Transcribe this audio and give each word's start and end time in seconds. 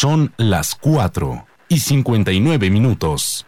Son 0.00 0.32
las 0.38 0.76
4 0.76 1.44
y 1.68 1.78
59 1.78 2.70
minutos. 2.70 3.44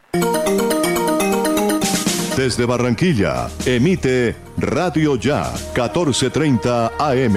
Desde 2.37 2.67
Barranquilla, 2.67 3.49
emite 3.65 4.37
Radio 4.59 5.17
Ya 5.17 5.51
1430 5.75 6.93
AM. 6.99 7.37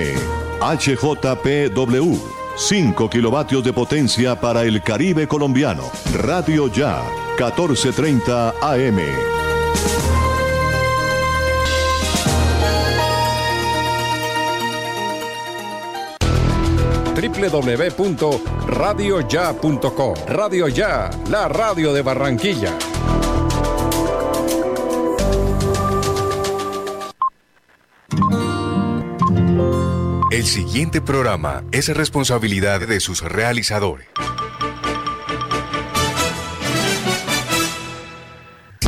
HJPW. 0.59 2.17
5 2.57 3.09
kilovatios 3.09 3.63
de 3.63 3.71
potencia 3.71 4.37
para 4.37 4.63
el 4.63 4.81
Caribe 4.81 5.29
colombiano. 5.29 5.83
Radio 6.11 6.69
Ya 6.69 7.01
1430 7.37 8.49
AM. 8.61 9.34
www.radioya.com 17.35 20.15
Radio 20.27 20.67
Ya, 20.67 21.09
la 21.29 21.47
radio 21.47 21.93
de 21.93 22.01
Barranquilla. 22.01 22.75
El 30.31 30.45
siguiente 30.45 31.01
programa 31.01 31.63
es 31.71 31.95
responsabilidad 31.95 32.87
de 32.87 32.99
sus 32.99 33.21
realizadores. 33.21 34.07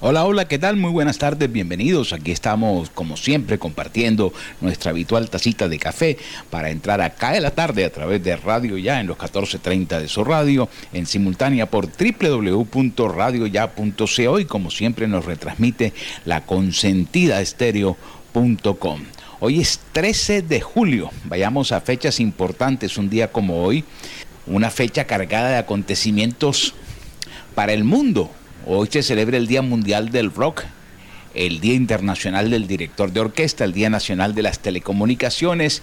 Hola, 0.00 0.24
hola, 0.24 0.46
¿qué 0.46 0.60
tal? 0.60 0.76
Muy 0.76 0.92
buenas 0.92 1.18
tardes, 1.18 1.50
bienvenidos. 1.50 2.12
Aquí 2.12 2.30
estamos, 2.30 2.88
como 2.90 3.16
siempre, 3.16 3.58
compartiendo 3.58 4.32
nuestra 4.60 4.92
habitual 4.92 5.28
tacita 5.28 5.68
de 5.68 5.80
café 5.80 6.16
para 6.50 6.70
entrar 6.70 7.00
a 7.00 7.10
Cae 7.10 7.40
la 7.40 7.50
tarde 7.50 7.84
a 7.84 7.90
través 7.90 8.22
de 8.22 8.36
Radio 8.36 8.78
Ya 8.78 9.00
en 9.00 9.08
los 9.08 9.18
14.30 9.18 9.98
de 9.98 10.06
su 10.06 10.22
radio, 10.22 10.68
en 10.92 11.04
simultánea 11.04 11.68
por 11.68 11.88
www.radioya.co 11.88 14.38
y 14.38 14.44
como 14.44 14.70
siempre 14.70 15.08
nos 15.08 15.24
retransmite 15.24 15.92
la 16.24 16.46
consentida 16.46 17.40
estéreo.com. 17.40 19.00
Hoy 19.40 19.60
es 19.60 19.80
13 19.90 20.42
de 20.42 20.60
julio, 20.60 21.10
vayamos 21.24 21.72
a 21.72 21.80
fechas 21.80 22.20
importantes, 22.20 22.98
un 22.98 23.10
día 23.10 23.32
como 23.32 23.64
hoy, 23.64 23.82
una 24.46 24.70
fecha 24.70 25.06
cargada 25.06 25.48
de 25.48 25.56
acontecimientos 25.56 26.74
para 27.56 27.72
el 27.72 27.82
mundo 27.82 28.30
Hoy 28.66 28.88
se 28.90 29.02
celebra 29.02 29.36
el 29.36 29.46
Día 29.46 29.62
Mundial 29.62 30.10
del 30.10 30.32
Rock, 30.32 30.64
el 31.34 31.60
Día 31.60 31.74
Internacional 31.74 32.50
del 32.50 32.66
Director 32.66 33.12
de 33.12 33.20
Orquesta, 33.20 33.64
el 33.64 33.72
Día 33.72 33.88
Nacional 33.88 34.34
de 34.34 34.42
las 34.42 34.58
Telecomunicaciones. 34.58 35.82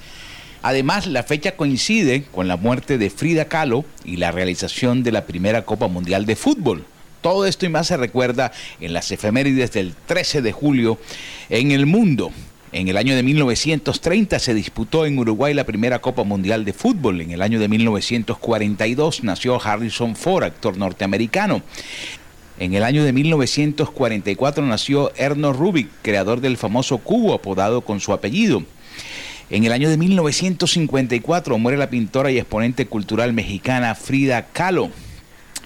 Además, 0.61 1.07
la 1.07 1.23
fecha 1.23 1.55
coincide 1.55 2.23
con 2.31 2.47
la 2.47 2.57
muerte 2.57 2.97
de 2.97 3.09
Frida 3.09 3.45
Kahlo 3.45 3.85
y 4.03 4.17
la 4.17 4.31
realización 4.31 5.03
de 5.03 5.11
la 5.11 5.25
primera 5.25 5.63
Copa 5.63 5.88
Mundial 5.88 6.25
de 6.25 6.35
Fútbol. 6.35 6.85
Todo 7.22 7.45
esto 7.45 7.66
y 7.66 7.69
más 7.69 7.88
se 7.88 7.97
recuerda 7.97 8.51
en 8.79 8.94
las 8.94 9.11
efemérides 9.11 9.71
del 9.71 9.95
13 10.05 10.41
de 10.41 10.51
julio 10.51 11.00
en 11.50 11.71
el 11.71 11.85
mundo. 11.85 12.31
En 12.71 12.89
el 12.89 12.97
año 12.97 13.16
de 13.16 13.23
1930 13.23 14.38
se 14.38 14.53
disputó 14.53 15.05
en 15.05 15.17
Uruguay 15.17 15.53
la 15.53 15.63
primera 15.63 16.00
Copa 16.00 16.23
Mundial 16.23 16.66
de 16.66 16.73
Fútbol. 16.73 17.21
En 17.21 17.31
el 17.31 17.41
año 17.41 17.59
de 17.59 17.69
1942 17.69 19.23
nació 19.23 19.59
Harrison 19.63 20.16
Ford, 20.16 20.44
actor 20.44 20.77
norteamericano. 20.77 21.63
En 22.57 22.73
el 22.73 22.83
año 22.83 23.03
de 23.03 23.11
1944 23.11 24.66
nació 24.66 25.11
Erno 25.17 25.51
Rubik, 25.51 25.89
creador 26.01 26.39
del 26.39 26.55
famoso 26.55 26.99
cubo 26.99 27.33
apodado 27.33 27.81
con 27.81 27.99
su 27.99 28.13
apellido. 28.13 28.63
En 29.49 29.66
el 29.66 29.73
año 29.73 29.89
de 29.89 29.97
1954 29.97 31.57
muere 31.57 31.77
la 31.77 31.89
pintora 31.89 32.31
y 32.31 32.38
exponente 32.38 32.88
cultural 32.88 33.33
mexicana 33.33 33.94
Frida 33.94 34.47
Kahlo. 34.53 34.89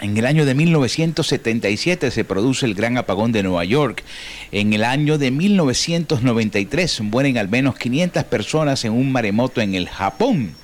En 0.02 0.18
el 0.18 0.26
año 0.26 0.46
de 0.46 0.56
1977 0.56 2.10
se 2.10 2.24
produce 2.24 2.66
el 2.66 2.74
gran 2.74 2.98
apagón 2.98 3.34
de 3.34 3.44
Nueva 3.44 3.66
York. 3.66 4.04
En 4.52 4.74
el 4.74 4.84
año 4.84 5.20
de 5.20 5.30
1993 5.30 7.02
mueren 7.02 7.38
al 7.38 7.50
menos 7.50 7.78
500 7.78 8.24
personas 8.24 8.84
en 8.84 8.94
un 8.94 9.12
maremoto 9.12 9.62
en 9.62 9.76
el 9.76 9.88
Japón. 9.90 10.56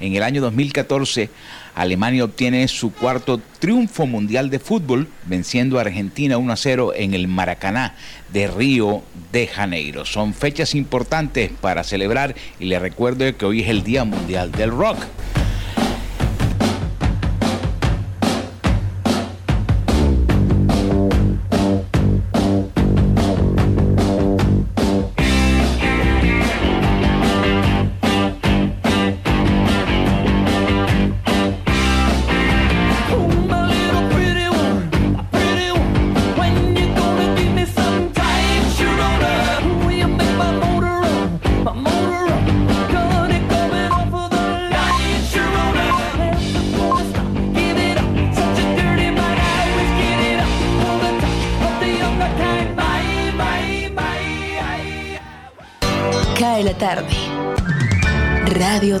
En 0.00 0.16
el 0.16 0.22
año 0.22 0.40
2014 0.40 1.30
Alemania 1.78 2.24
obtiene 2.24 2.66
su 2.66 2.92
cuarto 2.92 3.40
triunfo 3.60 4.04
mundial 4.04 4.50
de 4.50 4.58
fútbol, 4.58 5.06
venciendo 5.26 5.78
a 5.78 5.82
Argentina 5.82 6.36
1 6.36 6.52
a 6.52 6.56
0 6.56 6.92
en 6.96 7.14
el 7.14 7.28
Maracaná 7.28 7.94
de 8.32 8.48
Río 8.48 9.04
de 9.30 9.46
Janeiro. 9.46 10.04
Son 10.04 10.34
fechas 10.34 10.74
importantes 10.74 11.52
para 11.60 11.84
celebrar 11.84 12.34
y 12.58 12.64
les 12.64 12.82
recuerdo 12.82 13.36
que 13.36 13.46
hoy 13.46 13.60
es 13.60 13.68
el 13.68 13.84
Día 13.84 14.02
Mundial 14.02 14.50
del 14.50 14.72
Rock. 14.72 14.98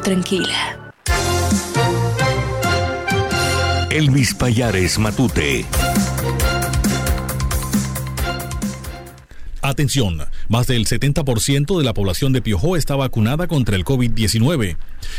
Tranquila. 0.00 0.78
Elvis 3.90 4.34
Payares 4.34 4.98
Matute. 4.98 5.64
Atención, 9.62 10.26
más 10.48 10.66
del 10.66 10.86
70% 10.86 11.78
de 11.78 11.84
la 11.84 11.94
población 11.94 12.32
de 12.32 12.42
Piojó 12.42 12.76
está 12.76 12.96
vacunada 12.96 13.46
contra 13.46 13.76
el 13.76 13.84
COVID-19. 13.84 14.76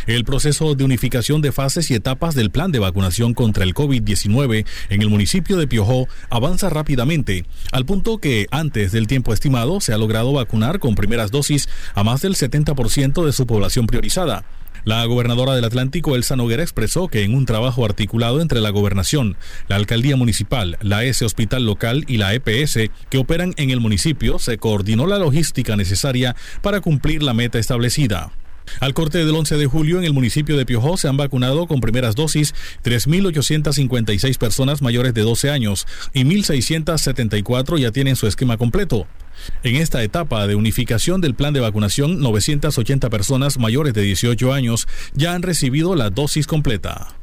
El 0.08 0.26
proceso 0.26 0.76
de 0.76 0.84
unificación 0.84 1.42
de 1.42 1.52
fases 1.52 1.90
y 1.92 1.94
etapas 1.94 2.36
del 2.36 2.52
plan 2.52 2.72
de 2.72 2.80
vacunación 2.80 3.34
contra 3.34 3.64
el 3.64 3.74
COVID-19 3.74 4.66
en 4.90 5.02
el 5.02 5.10
municipio 5.10 5.58
de 5.58 5.68
Piojó 5.68 6.08
avanza 6.30 6.70
rápidamente, 6.70 7.46
al 7.72 7.86
punto 7.86 8.18
que 8.18 8.48
antes 8.52 8.92
del 8.92 9.08
tiempo 9.08 9.34
estimado 9.34 9.82
se 9.82 9.94
ha 9.94 9.98
logrado 9.98 10.34
vacunar 10.34 10.80
con 10.80 10.96
primeras 10.96 11.32
dosis 11.32 11.70
a 11.94 12.04
más 12.04 12.22
del 12.22 12.36
70% 12.36 13.26
de 13.26 13.34
su 13.34 13.46
población 13.46 13.88
priorizada. 13.88 14.46
La 14.90 15.06
gobernadora 15.06 15.54
del 15.54 15.66
Atlántico, 15.66 16.16
Elsa 16.16 16.36
Noguera, 16.36 16.64
expresó 16.64 17.10
que 17.10 17.22
en 17.22 17.36
un 17.36 17.46
trabajo 17.46 17.86
articulado 17.86 18.42
entre 18.42 18.60
la 18.60 18.72
gobernación, 18.72 19.38
la 19.68 19.76
alcaldía 19.76 20.16
municipal, 20.16 20.80
la 20.82 21.04
S 21.04 21.24
Hospital 21.24 21.64
Local 21.64 22.06
y 22.08 22.18
la 22.18 22.34
EPS 22.34 22.90
que 23.08 23.20
operan 23.20 23.54
en 23.58 23.70
el 23.70 23.82
municipio, 23.82 24.40
se 24.40 24.58
coordinó 24.58 25.06
la 25.06 25.20
logística 25.20 25.76
necesaria 25.76 26.36
para 26.64 26.82
cumplir 26.82 27.22
la 27.22 27.36
meta 27.36 27.60
establecida. 27.60 28.32
Al 28.80 28.94
corte 28.94 29.20
del 29.20 29.36
11 29.36 29.58
de 29.58 29.66
julio 29.66 30.00
en 30.00 30.06
el 30.06 30.14
municipio 30.14 30.58
de 30.58 30.66
Piojó 30.66 30.98
se 30.98 31.08
han 31.08 31.18
vacunado 31.18 31.68
con 31.68 31.82
primeras 31.82 32.16
dosis 32.16 32.54
3.856 32.84 34.38
personas 34.38 34.82
mayores 34.82 35.14
de 35.14 35.22
12 35.22 35.50
años 35.50 35.88
y 36.14 36.24
1.674 36.24 37.78
ya 37.78 37.92
tienen 37.92 38.16
su 38.16 38.28
esquema 38.28 38.58
completo. 38.58 39.08
En 39.64 39.76
esta 39.76 40.04
etapa 40.04 40.48
de 40.48 40.56
unificación 40.56 41.22
del 41.22 41.36
plan 41.36 41.54
de 41.54 41.62
vacunación, 41.62 42.20
980 42.20 43.10
personas 43.10 43.58
mayores 43.58 43.94
de 43.94 44.02
18 44.02 44.54
años 44.54 44.88
ya 45.14 45.34
han 45.34 45.44
recibido 45.44 45.96
la 45.96 46.10
dosis 46.10 46.48
completa. 46.48 47.16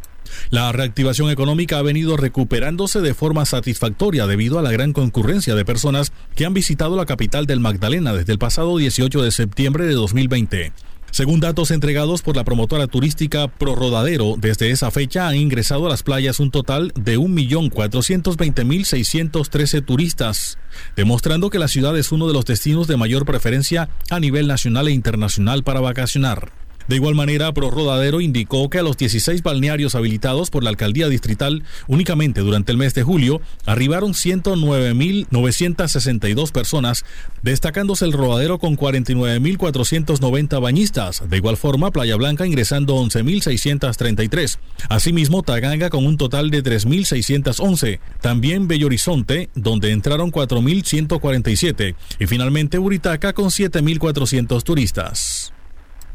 La 0.51 0.73
reactivación 0.73 1.31
económica 1.31 1.79
ha 1.79 1.83
venido 1.83 2.17
recuperándose 2.17 3.01
de 3.01 3.15
forma 3.15 3.45
satisfactoria 3.45 4.27
debido 4.27 4.59
a 4.59 4.63
la 4.63 4.71
gran 4.71 4.93
concurrencia 4.93 5.55
de 5.55 5.65
personas 5.65 6.13
que 6.35 6.45
han 6.45 6.55
visitado 6.55 6.97
la 6.97 7.07
capital 7.07 7.47
del 7.47 7.61
Magdalena 7.61 8.13
desde 8.13 8.33
el 8.33 8.39
pasado 8.39 8.77
18 8.77 9.23
de 9.23 9.31
septiembre 9.31 9.87
de 9.87 9.95
2020. 9.95 10.73
Según 11.17 11.41
datos 11.41 11.71
entregados 11.71 12.21
por 12.21 12.37
la 12.37 12.45
promotora 12.45 12.89
turística 12.89 13.49
Prorodadero, 13.49 14.35
desde 14.37 14.71
esa 14.71 14.91
fecha 14.91 15.29
han 15.29 15.37
ingresado 15.37 15.87
a 15.87 15.89
las 15.89 16.03
playas 16.03 16.41
un 16.41 16.51
total 16.51 16.93
de 16.95 17.19
1.420.613 17.19 19.83
turistas, 19.83 20.59
demostrando 20.95 21.49
que 21.49 21.59
la 21.59 21.69
ciudad 21.69 21.97
es 21.97 22.13
uno 22.13 22.29
de 22.29 22.35
los 22.35 22.45
destinos 22.45 22.87
de 22.87 22.99
mayor 22.99 23.25
preferencia 23.25 23.89
a 24.11 24.21
nivel 24.21 24.47
nacional 24.47 24.89
e 24.89 24.93
internacional 24.93 25.65
para 25.65 25.81
vacacionar. 25.81 26.53
De 26.89 26.97
igual 26.97 27.15
manera, 27.15 27.53
ProRodadero 27.53 28.21
indicó 28.21 28.69
que 28.71 28.79
a 28.79 28.83
los 28.83 28.97
16 28.97 29.43
balnearios 29.43 29.95
habilitados 29.95 30.51
por 30.51 30.63
la 30.63 30.71
alcaldía 30.71 31.09
distrital 31.09 31.65
únicamente 31.89 32.43
durante 32.43 32.71
el 32.73 32.79
mes 32.79 32.95
de 32.95 33.03
julio 33.03 33.41
arribaron 33.65 34.13
109.962 34.13 36.53
personas, 36.53 37.05
destacándose 37.43 38.05
el 38.05 38.13
rodadero 38.13 38.59
con 38.59 38.77
49.490 38.77 40.61
bañistas. 40.61 41.29
De 41.29 41.37
igual 41.37 41.57
forma, 41.57 41.91
Playa 41.91 42.15
Blanca 42.17 42.47
ingresando 42.47 42.97
11.633. 43.03 44.59
Asimismo, 44.89 45.43
Taganga 45.43 45.91
con 45.91 46.07
un 46.07 46.17
total 46.17 46.51
de 46.51 46.63
3.611. 46.63 47.99
También 48.21 48.69
Bello 48.69 48.87
Horizonte, 48.87 49.51
donde 49.55 49.91
entraron 49.91 50.31
4.147. 50.31 51.97
Y 52.21 52.27
finalmente 52.27 52.79
Buritaca 52.79 53.33
con 53.33 53.47
7.400 53.47 54.63
turistas. 54.63 55.56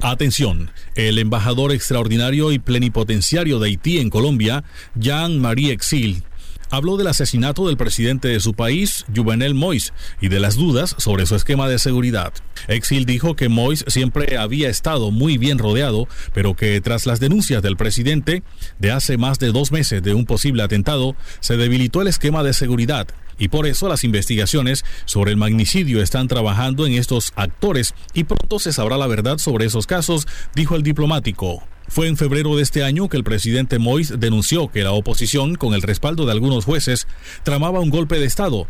Atención, 0.03 0.71
el 0.95 1.19
embajador 1.19 1.71
extraordinario 1.71 2.51
y 2.51 2.57
plenipotenciario 2.57 3.59
de 3.59 3.67
Haití 3.67 3.99
en 3.99 4.09
Colombia, 4.09 4.63
Jean-Marie 4.95 5.71
Exil, 5.71 6.23
habló 6.71 6.97
del 6.97 7.05
asesinato 7.05 7.67
del 7.67 7.77
presidente 7.77 8.27
de 8.27 8.39
su 8.39 8.55
país, 8.55 9.05
Juvenel 9.15 9.53
Mois, 9.53 9.93
y 10.19 10.29
de 10.29 10.39
las 10.39 10.55
dudas 10.55 10.95
sobre 10.97 11.27
su 11.27 11.35
esquema 11.35 11.69
de 11.69 11.77
seguridad. 11.77 12.33
Exil 12.67 13.05
dijo 13.05 13.35
que 13.35 13.47
Mois 13.47 13.85
siempre 13.87 14.37
había 14.37 14.69
estado 14.69 15.11
muy 15.11 15.37
bien 15.37 15.59
rodeado, 15.59 16.07
pero 16.33 16.55
que 16.55 16.81
tras 16.81 17.05
las 17.05 17.19
denuncias 17.19 17.61
del 17.61 17.77
presidente 17.77 18.41
de 18.79 18.91
hace 18.91 19.17
más 19.17 19.37
de 19.37 19.51
dos 19.51 19.71
meses 19.71 20.01
de 20.01 20.15
un 20.15 20.25
posible 20.25 20.63
atentado, 20.63 21.15
se 21.41 21.57
debilitó 21.57 22.01
el 22.01 22.07
esquema 22.07 22.41
de 22.41 22.53
seguridad 22.53 23.07
y 23.41 23.47
por 23.47 23.65
eso 23.65 23.89
las 23.89 24.03
investigaciones 24.03 24.85
sobre 25.05 25.31
el 25.31 25.37
magnicidio 25.37 26.03
están 26.03 26.27
trabajando 26.27 26.85
en 26.85 26.93
estos 26.93 27.33
actores 27.35 27.95
y 28.13 28.23
pronto 28.23 28.59
se 28.59 28.71
sabrá 28.71 28.97
la 28.97 29.07
verdad 29.07 29.39
sobre 29.39 29.65
esos 29.65 29.87
casos, 29.87 30.27
dijo 30.53 30.75
el 30.75 30.83
diplomático. 30.83 31.63
Fue 31.87 32.07
en 32.07 32.17
febrero 32.17 32.55
de 32.55 32.61
este 32.61 32.83
año 32.83 33.09
que 33.09 33.17
el 33.17 33.23
presidente 33.23 33.79
Mois 33.79 34.13
denunció 34.19 34.67
que 34.67 34.83
la 34.83 34.91
oposición, 34.91 35.55
con 35.55 35.73
el 35.73 35.81
respaldo 35.81 36.27
de 36.27 36.33
algunos 36.33 36.65
jueces, 36.65 37.07
tramaba 37.41 37.79
un 37.79 37.89
golpe 37.89 38.19
de 38.19 38.27
Estado. 38.27 38.67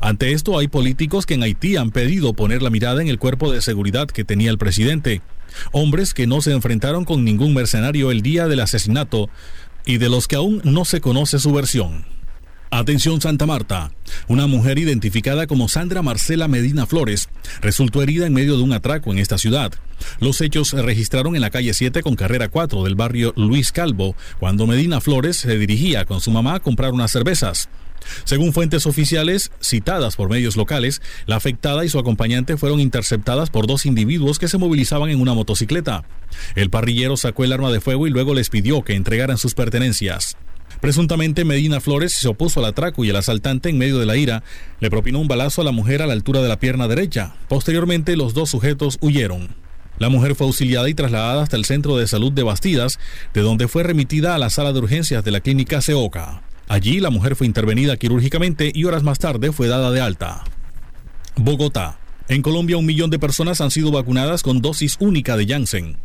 Ante 0.00 0.32
esto 0.32 0.58
hay 0.58 0.68
políticos 0.68 1.24
que 1.24 1.34
en 1.34 1.42
Haití 1.42 1.76
han 1.76 1.90
pedido 1.90 2.34
poner 2.34 2.60
la 2.60 2.68
mirada 2.68 3.00
en 3.00 3.08
el 3.08 3.18
cuerpo 3.18 3.50
de 3.50 3.62
seguridad 3.62 4.06
que 4.06 4.24
tenía 4.24 4.50
el 4.50 4.58
presidente. 4.58 5.22
Hombres 5.72 6.12
que 6.12 6.26
no 6.26 6.42
se 6.42 6.52
enfrentaron 6.52 7.06
con 7.06 7.24
ningún 7.24 7.54
mercenario 7.54 8.10
el 8.10 8.20
día 8.20 8.48
del 8.48 8.60
asesinato 8.60 9.30
y 9.86 9.96
de 9.96 10.10
los 10.10 10.28
que 10.28 10.36
aún 10.36 10.60
no 10.62 10.84
se 10.84 11.00
conoce 11.00 11.38
su 11.38 11.54
versión. 11.54 12.19
Atención 12.72 13.20
Santa 13.20 13.46
Marta. 13.46 13.90
Una 14.28 14.46
mujer 14.46 14.78
identificada 14.78 15.48
como 15.48 15.68
Sandra 15.68 16.02
Marcela 16.02 16.46
Medina 16.46 16.86
Flores 16.86 17.28
resultó 17.60 18.00
herida 18.00 18.26
en 18.26 18.32
medio 18.32 18.56
de 18.56 18.62
un 18.62 18.72
atraco 18.72 19.10
en 19.10 19.18
esta 19.18 19.38
ciudad. 19.38 19.72
Los 20.20 20.40
hechos 20.40 20.68
se 20.68 20.80
registraron 20.80 21.34
en 21.34 21.40
la 21.40 21.50
calle 21.50 21.74
7 21.74 22.00
con 22.02 22.14
carrera 22.14 22.48
4 22.48 22.84
del 22.84 22.94
barrio 22.94 23.32
Luis 23.36 23.72
Calvo, 23.72 24.14
cuando 24.38 24.68
Medina 24.68 25.00
Flores 25.00 25.36
se 25.38 25.58
dirigía 25.58 26.04
con 26.04 26.20
su 26.20 26.30
mamá 26.30 26.54
a 26.54 26.60
comprar 26.60 26.92
unas 26.92 27.10
cervezas. 27.10 27.68
Según 28.22 28.52
fuentes 28.52 28.86
oficiales 28.86 29.50
citadas 29.60 30.14
por 30.14 30.30
medios 30.30 30.56
locales, 30.56 31.02
la 31.26 31.36
afectada 31.36 31.84
y 31.84 31.88
su 31.88 31.98
acompañante 31.98 32.56
fueron 32.56 32.78
interceptadas 32.78 33.50
por 33.50 33.66
dos 33.66 33.84
individuos 33.84 34.38
que 34.38 34.48
se 34.48 34.58
movilizaban 34.58 35.10
en 35.10 35.20
una 35.20 35.34
motocicleta. 35.34 36.04
El 36.54 36.70
parrillero 36.70 37.16
sacó 37.16 37.42
el 37.42 37.52
arma 37.52 37.72
de 37.72 37.80
fuego 37.80 38.06
y 38.06 38.10
luego 38.10 38.32
les 38.32 38.48
pidió 38.48 38.82
que 38.82 38.94
entregaran 38.94 39.38
sus 39.38 39.54
pertenencias. 39.54 40.36
Presuntamente 40.80 41.44
Medina 41.44 41.80
Flores 41.80 42.14
se 42.14 42.28
opuso 42.28 42.60
al 42.60 42.66
atraco 42.66 43.04
y 43.04 43.10
el 43.10 43.16
asaltante 43.16 43.68
en 43.68 43.76
medio 43.76 43.98
de 43.98 44.06
la 44.06 44.16
ira 44.16 44.42
le 44.80 44.90
propinó 44.90 45.20
un 45.20 45.28
balazo 45.28 45.60
a 45.60 45.64
la 45.64 45.72
mujer 45.72 46.00
a 46.00 46.06
la 46.06 46.14
altura 46.14 46.40
de 46.40 46.48
la 46.48 46.58
pierna 46.58 46.88
derecha. 46.88 47.34
Posteriormente 47.48 48.16
los 48.16 48.32
dos 48.32 48.48
sujetos 48.48 48.96
huyeron. 49.02 49.48
La 49.98 50.08
mujer 50.08 50.34
fue 50.34 50.46
auxiliada 50.46 50.88
y 50.88 50.94
trasladada 50.94 51.42
hasta 51.42 51.56
el 51.56 51.66
centro 51.66 51.98
de 51.98 52.06
salud 52.06 52.32
de 52.32 52.42
Bastidas, 52.42 52.98
de 53.34 53.42
donde 53.42 53.68
fue 53.68 53.82
remitida 53.82 54.34
a 54.34 54.38
la 54.38 54.48
sala 54.48 54.72
de 54.72 54.78
urgencias 54.78 55.22
de 55.22 55.30
la 55.30 55.40
clínica 55.40 55.82
Seoca. 55.82 56.42
Allí 56.68 57.00
la 57.00 57.10
mujer 57.10 57.36
fue 57.36 57.46
intervenida 57.46 57.98
quirúrgicamente 57.98 58.72
y 58.74 58.84
horas 58.84 59.02
más 59.02 59.18
tarde 59.18 59.52
fue 59.52 59.68
dada 59.68 59.90
de 59.90 60.00
alta. 60.00 60.44
Bogotá. 61.36 61.99
En 62.30 62.40
Colombia 62.42 62.76
un 62.76 62.86
millón 62.86 63.10
de 63.10 63.18
personas 63.18 63.60
han 63.60 63.72
sido 63.72 63.90
vacunadas 63.90 64.44
con 64.44 64.62
dosis 64.62 64.96
única 65.00 65.36
de 65.36 65.48
Janssen. 65.48 65.96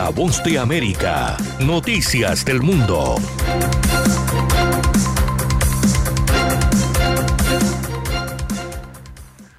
Voz 0.10 0.44
de 0.44 0.60
América. 0.60 1.38
Noticias 1.60 2.46
del 2.46 2.62
mundo. 2.62 3.16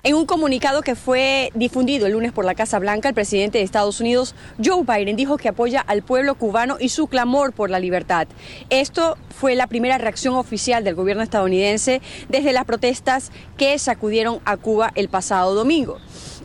En 0.02 0.14
un 0.14 0.24
comunicado 0.24 0.82
que 0.82 0.94
fue 0.94 1.50
difundido 1.54 2.06
el 2.06 2.12
lunes 2.12 2.30
por 2.30 2.44
la 2.44 2.54
Casa 2.54 2.78
Blanca, 2.78 3.08
el 3.08 3.14
presidente 3.14 3.58
de 3.58 3.64
Estados 3.64 4.00
Unidos, 4.00 4.36
Joe 4.64 4.84
Biden, 4.84 5.16
dijo 5.16 5.36
que 5.36 5.48
apoya 5.48 5.80
al 5.80 6.02
pueblo 6.02 6.36
cubano 6.36 6.76
y 6.78 6.90
su 6.90 7.08
clamor 7.08 7.52
por 7.52 7.70
la 7.70 7.80
libertad. 7.80 8.28
Esto 8.70 9.18
fue 9.36 9.56
la 9.56 9.66
primera 9.66 9.98
reacción 9.98 10.36
oficial 10.36 10.84
del 10.84 10.94
gobierno 10.94 11.24
estadounidense 11.24 12.00
desde 12.28 12.52
las 12.52 12.66
protestas 12.66 13.32
que 13.56 13.76
sacudieron 13.80 14.38
a 14.44 14.56
Cuba 14.56 14.92
el 14.94 15.08
pasado 15.08 15.54
domingo. 15.56 15.98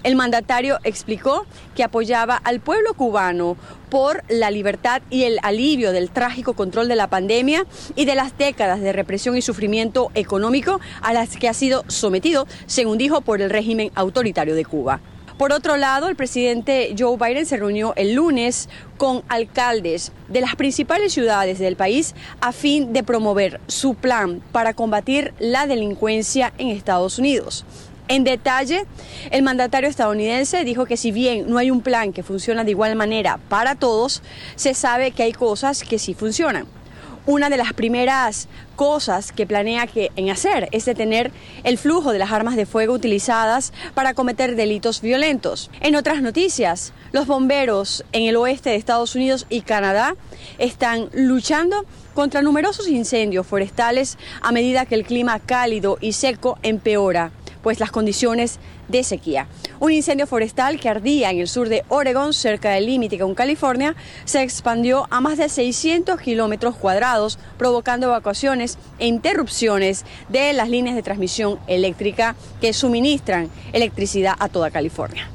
El 0.04 0.16
mandatario 0.16 0.80
explicó 0.84 1.46
que 1.76 1.84
apoyaba 1.84 2.36
al 2.36 2.60
pueblo 2.60 2.96
cubano 2.96 3.56
por 3.90 4.24
la 4.30 4.50
libertad 4.50 5.04
y 5.12 5.24
el 5.24 5.38
alivio 5.44 5.92
del 5.92 6.10
trágico 6.10 6.54
control 6.54 6.88
de 6.88 6.96
la 6.96 7.08
pandemia 7.08 7.68
y 7.96 8.06
de 8.06 8.16
las 8.16 8.36
décadas 8.36 8.82
de 8.82 8.94
represión 8.94 9.38
y 9.38 9.44
sufrimiento 9.44 10.10
económico 10.16 10.80
a 11.02 11.14
las 11.14 11.38
que 11.38 11.48
ha 11.48 11.54
sido 11.54 11.84
sometido, 11.88 12.48
según 12.66 12.98
dijo, 12.98 13.22
por 13.22 13.42
el 13.42 13.52
régimen 13.52 13.92
autoritario 13.94 14.56
de 14.56 14.66
Cuba. 14.66 15.02
Por 15.38 15.54
otro 15.54 15.78
lado, 15.78 16.08
el 16.08 16.16
presidente 16.16 16.96
Joe 16.98 17.18
Biden 17.18 17.46
se 17.46 17.58
reunió 17.58 17.94
el 17.96 18.14
lunes 18.14 18.70
con 18.98 19.24
alcaldes 19.28 20.12
de 20.30 20.42
las 20.42 20.56
principales 20.56 21.14
ciudades 21.14 21.58
del 21.60 21.76
país 21.76 22.16
a 22.42 22.52
fin 22.52 22.94
de 22.94 23.04
promover 23.04 23.60
su 23.68 23.96
plan 23.96 24.42
para 24.52 24.74
combatir 24.74 25.34
la 25.40 25.68
delincuencia 25.68 26.54
en 26.58 26.70
Estados 26.70 27.18
Unidos. 27.18 27.66
En 28.12 28.26
detalle, 28.26 28.86
el 29.30 29.42
mandatario 29.42 29.90
estadounidense 29.90 30.66
dijo 30.66 30.86
que 30.86 30.98
si 30.98 31.14
bien 31.14 31.50
no 31.50 31.58
hay 31.58 31.72
un 31.72 31.80
plan 31.80 32.12
que 32.12 32.24
funciona 32.24 32.66
de 32.66 32.72
igual 32.72 32.98
manera 32.98 33.40
para 33.48 33.76
todos, 33.76 34.22
se 34.58 34.74
sabe 34.74 35.12
que 35.12 35.24
hay 35.24 35.32
cosas 35.32 35.86
que 35.86 35.98
sí 35.98 36.14
funcionan. 36.14 36.66
Una 37.26 37.50
de 37.50 37.56
las 37.56 37.72
primeras 37.72 38.50
cosas 38.76 39.32
que 39.32 39.48
planea 39.48 39.88
que, 39.88 40.12
en 40.18 40.30
hacer 40.30 40.68
es 40.74 40.84
detener 40.84 41.32
el 41.64 41.78
flujo 41.78 42.12
de 42.12 42.20
las 42.20 42.34
armas 42.34 42.58
de 42.58 42.66
fuego 42.66 42.94
utilizadas 42.94 43.72
para 43.94 44.14
cometer 44.14 44.58
delitos 44.58 45.00
violentos. 45.00 45.72
En 45.80 45.96
otras 45.96 46.22
noticias, 46.22 46.92
los 47.14 47.28
bomberos 47.28 48.04
en 48.12 48.24
el 48.24 48.36
oeste 48.36 48.72
de 48.72 48.76
Estados 48.76 49.16
Unidos 49.16 49.46
y 49.50 49.62
Canadá 49.62 50.18
están 50.58 51.08
luchando 51.14 51.86
contra 52.14 52.42
numerosos 52.42 52.90
incendios 52.90 53.48
forestales 53.48 54.18
a 54.42 54.52
medida 54.52 54.86
que 54.86 54.96
el 54.96 55.06
clima 55.06 55.40
cálido 55.40 55.98
y 56.02 56.12
seco 56.12 56.60
empeora 56.62 57.32
pues 57.62 57.80
las 57.80 57.92
condiciones 57.92 58.60
de 58.88 59.04
sequía. 59.04 59.48
Un 59.80 59.92
incendio 59.92 60.28
forestal 60.28 60.80
que 60.80 60.90
ardía 60.90 61.32
en 61.32 61.40
el 61.40 61.48
sur 61.48 61.70
de 61.70 61.84
Oregon, 61.90 62.34
cerca 62.34 62.72
del 62.72 62.86
límite 62.86 63.18
con 63.18 63.36
California, 63.36 63.96
se 64.26 64.42
expandió 64.42 65.08
a 65.10 65.22
más 65.22 65.38
de 65.38 65.50
600 65.50 66.20
kilómetros 66.20 66.76
cuadrados, 66.76 67.40
provocando 67.58 68.08
evacuaciones 68.08 68.78
e 69.00 69.08
interrupciones 69.08 70.06
de 70.30 70.54
las 70.54 70.70
líneas 70.70 70.96
de 70.96 71.04
transmisión 71.04 71.60
eléctrica 71.68 72.36
que 72.60 72.74
suministran 72.74 73.50
electricidad 73.74 74.36
a 74.40 74.50
toda 74.50 74.72
California. 74.72 75.30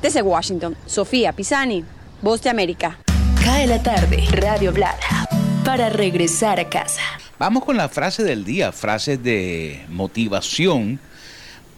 Desde 0.00 0.22
Washington, 0.22 0.76
Sofía 0.86 1.32
Pisani, 1.32 1.84
Voz 2.22 2.42
de 2.42 2.50
América. 2.50 2.98
Cae 3.42 3.66
la 3.66 3.82
tarde, 3.82 4.22
Radio 4.32 4.72
Blada, 4.72 5.26
para 5.64 5.88
regresar 5.88 6.60
a 6.60 6.68
casa. 6.68 7.00
Vamos 7.38 7.64
con 7.64 7.76
la 7.76 7.88
frase 7.88 8.22
del 8.22 8.44
día, 8.44 8.70
frases 8.70 9.22
de 9.22 9.84
motivación 9.88 11.00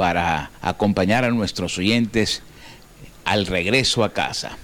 para 0.02 0.50
acompañar 0.60 1.24
a 1.24 1.30
nuestros 1.30 1.78
oyentes 1.78 2.42
al 3.24 3.46
regreso 3.46 4.02
a 4.02 4.12
casa. 4.12 4.58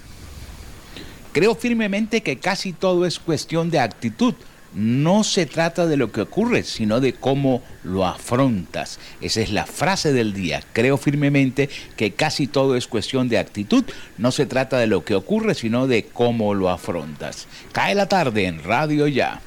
Creo 1.31 1.55
firmemente 1.55 2.19
que 2.19 2.39
casi 2.39 2.73
todo 2.73 3.05
es 3.05 3.19
cuestión 3.19 3.71
de 3.71 3.79
actitud. 3.79 4.33
No 4.73 5.23
se 5.23 5.45
trata 5.45 5.85
de 5.87 5.95
lo 5.95 6.11
que 6.11 6.19
ocurre, 6.19 6.63
sino 6.63 6.99
de 6.99 7.13
cómo 7.13 7.63
lo 7.85 8.05
afrontas. 8.05 8.99
Esa 9.21 9.39
es 9.39 9.53
la 9.53 9.65
frase 9.65 10.11
del 10.11 10.33
día. 10.33 10.61
Creo 10.73 10.97
firmemente 10.97 11.69
que 11.95 12.11
casi 12.11 12.47
todo 12.47 12.75
es 12.75 12.87
cuestión 12.87 13.29
de 13.29 13.37
actitud. 13.37 13.85
No 14.17 14.33
se 14.33 14.45
trata 14.45 14.77
de 14.77 14.87
lo 14.87 15.05
que 15.05 15.15
ocurre, 15.15 15.55
sino 15.55 15.87
de 15.87 16.03
cómo 16.03 16.53
lo 16.53 16.69
afrontas. 16.69 17.47
Cae 17.71 17.95
la 17.95 18.09
tarde 18.09 18.45
en 18.45 18.61
Radio 18.61 19.07
Ya. 19.07 19.39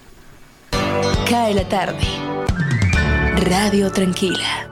Cae 1.28 1.52
la 1.52 1.68
tarde. 1.68 2.06
Radio 3.44 3.92
Tranquila. 3.92 4.71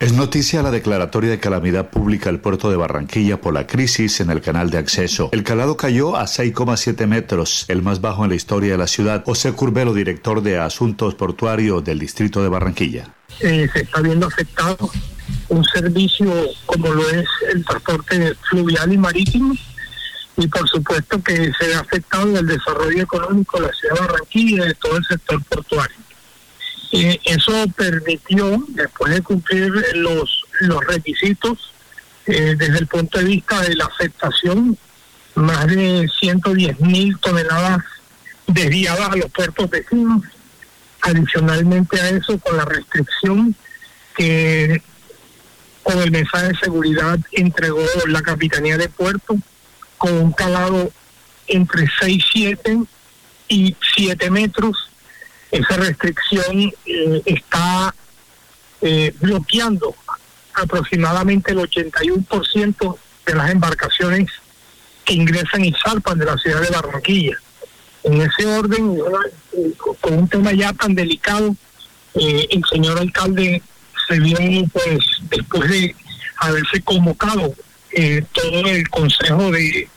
Es 0.00 0.12
noticia 0.12 0.62
la 0.62 0.70
declaratoria 0.70 1.28
de 1.28 1.40
calamidad 1.40 1.90
pública 1.90 2.30
al 2.30 2.38
puerto 2.38 2.70
de 2.70 2.76
Barranquilla 2.76 3.40
por 3.40 3.52
la 3.52 3.66
crisis 3.66 4.20
en 4.20 4.30
el 4.30 4.40
canal 4.40 4.70
de 4.70 4.78
acceso. 4.78 5.28
El 5.32 5.42
calado 5.42 5.76
cayó 5.76 6.16
a 6.16 6.22
6,7 6.22 7.08
metros, 7.08 7.64
el 7.66 7.82
más 7.82 8.00
bajo 8.00 8.22
en 8.22 8.30
la 8.30 8.36
historia 8.36 8.70
de 8.70 8.78
la 8.78 8.86
ciudad. 8.86 9.24
José 9.24 9.52
Curbelo, 9.54 9.92
director 9.92 10.40
de 10.40 10.56
Asuntos 10.56 11.16
Portuarios 11.16 11.82
del 11.82 11.98
Distrito 11.98 12.40
de 12.40 12.48
Barranquilla. 12.48 13.12
Eh, 13.40 13.68
se 13.72 13.80
está 13.80 14.00
viendo 14.00 14.28
afectado 14.28 14.88
un 15.48 15.64
servicio 15.64 16.32
como 16.66 16.94
lo 16.94 17.08
es 17.10 17.26
el 17.52 17.64
transporte 17.64 18.34
fluvial 18.48 18.92
y 18.92 18.98
marítimo 18.98 19.54
y 20.36 20.46
por 20.46 20.68
supuesto 20.68 21.20
que 21.20 21.50
se 21.58 21.66
ve 21.66 21.74
afectado 21.74 22.38
el 22.38 22.46
desarrollo 22.46 23.02
económico 23.02 23.60
de 23.60 23.66
la 23.66 23.72
ciudad 23.72 23.94
de 23.94 24.00
Barranquilla 24.00 24.64
y 24.64 24.68
de 24.68 24.74
todo 24.74 24.96
el 24.96 25.04
sector 25.04 25.42
portuario. 25.42 25.96
Eso 26.90 27.52
permitió, 27.76 28.64
después 28.68 29.14
de 29.14 29.22
cumplir 29.22 29.70
los, 29.94 30.44
los 30.60 30.84
requisitos, 30.86 31.72
eh, 32.26 32.54
desde 32.56 32.78
el 32.78 32.86
punto 32.86 33.18
de 33.18 33.24
vista 33.24 33.60
de 33.60 33.74
la 33.76 33.86
aceptación, 33.86 34.78
más 35.34 35.66
de 35.66 36.08
110 36.20 36.80
mil 36.80 37.18
toneladas 37.18 37.84
desviadas 38.46 39.10
a 39.10 39.16
los 39.16 39.30
puertos 39.30 39.68
vecinos. 39.68 40.22
Adicionalmente 41.02 42.00
a 42.00 42.10
eso, 42.10 42.38
con 42.38 42.56
la 42.56 42.64
restricción 42.64 43.54
que 44.16 44.82
con 45.82 45.98
el 46.00 46.10
mensaje 46.10 46.48
de 46.48 46.58
seguridad 46.58 47.18
entregó 47.32 47.84
la 48.08 48.20
Capitanía 48.20 48.76
de 48.76 48.88
Puerto, 48.88 49.36
con 49.96 50.12
un 50.12 50.32
calado 50.32 50.90
entre 51.46 51.86
6, 52.00 52.24
7 52.32 52.78
y 53.48 53.76
7 53.94 54.30
metros 54.30 54.90
esa 55.50 55.76
restricción 55.76 56.72
eh, 56.86 57.22
está 57.24 57.94
eh, 58.80 59.14
bloqueando 59.20 59.94
aproximadamente 60.54 61.52
el 61.52 61.58
81% 61.58 62.96
de 63.26 63.34
las 63.34 63.50
embarcaciones 63.50 64.30
que 65.04 65.14
ingresan 65.14 65.64
y 65.64 65.72
salpan 65.72 66.18
de 66.18 66.26
la 66.26 66.36
ciudad 66.36 66.60
de 66.60 66.70
Barranquilla. 66.70 67.36
En 68.04 68.20
ese 68.20 68.46
orden, 68.46 68.98
eh, 69.52 69.72
con 70.00 70.14
un 70.14 70.28
tema 70.28 70.52
ya 70.52 70.72
tan 70.72 70.94
delicado, 70.94 71.54
el 72.14 72.62
señor 72.70 72.98
alcalde 72.98 73.62
se 74.08 74.18
vio, 74.18 74.38
pues, 74.72 74.98
después 75.30 75.70
de 75.70 75.94
haberse 76.38 76.80
convocado 76.82 77.54
todo 78.32 78.66
el 78.66 78.88
consejo 78.88 79.52
de, 79.52 79.88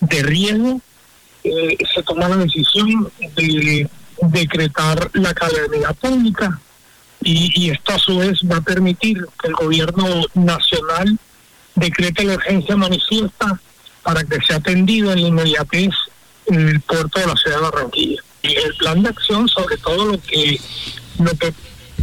de 0.00 0.22
riesgo, 0.22 0.80
se 1.42 2.02
toma 2.02 2.28
la 2.28 2.36
decisión 2.36 3.12
de 3.36 3.88
decretar 4.22 5.10
la 5.14 5.34
calamidad 5.34 5.94
pública 5.96 6.60
y, 7.22 7.70
esto 7.70 7.92
a 7.92 7.98
su 7.98 8.18
vez 8.18 8.38
va 8.50 8.58
a 8.58 8.60
permitir 8.60 9.24
que 9.40 9.48
el 9.48 9.54
gobierno 9.54 10.06
nacional 10.34 11.18
decrete 11.74 12.24
la 12.24 12.34
urgencia 12.34 12.76
manifiesta 12.76 13.60
para 14.02 14.22
que 14.22 14.40
sea 14.46 14.56
atendido 14.56 15.12
en 15.12 15.22
la 15.22 15.28
inmediatez 15.28 15.90
en 16.46 16.68
el 16.68 16.80
puerto 16.80 17.18
de 17.18 17.26
la 17.26 17.34
ciudad 17.34 17.56
de 17.56 17.62
Barranquilla. 17.62 18.22
Y 18.42 18.54
el 18.54 18.74
plan 18.76 19.02
de 19.02 19.08
acción 19.08 19.48
sobre 19.48 19.76
todo 19.78 20.04
lo 20.04 20.20
que, 20.22 20.60
lo 21.18 21.32
que 21.32 21.52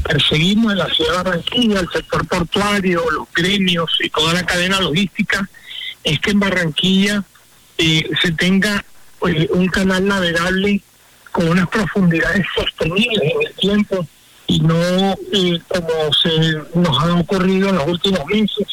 perseguimos 0.03 0.73
en 0.73 0.79
la 0.79 0.93
ciudad 0.93 1.11
de 1.11 1.23
Barranquilla, 1.23 1.79
el 1.79 1.89
sector 1.89 2.27
portuario, 2.27 3.09
los 3.11 3.27
gremios 3.33 3.97
y 4.01 4.09
toda 4.09 4.33
la 4.33 4.45
cadena 4.45 4.81
logística, 4.81 5.49
es 6.03 6.19
que 6.19 6.31
en 6.31 6.39
Barranquilla 6.41 7.23
eh, 7.77 8.09
se 8.21 8.31
tenga 8.33 8.83
eh, 9.25 9.47
un 9.51 9.67
canal 9.67 10.05
navegable 10.05 10.81
con 11.33 11.49
unas 11.49 11.67
profundidades 11.67 12.45
sostenibles 12.55 13.33
en 13.33 13.47
el 13.47 13.53
tiempo 13.55 14.07
y 14.47 14.59
no 14.59 14.75
eh, 15.31 15.59
como 15.67 16.13
se 16.13 16.29
nos 16.75 16.99
ha 16.99 17.13
ocurrido 17.15 17.69
en 17.69 17.75
los 17.75 17.87
últimos 17.87 18.25
meses, 18.27 18.67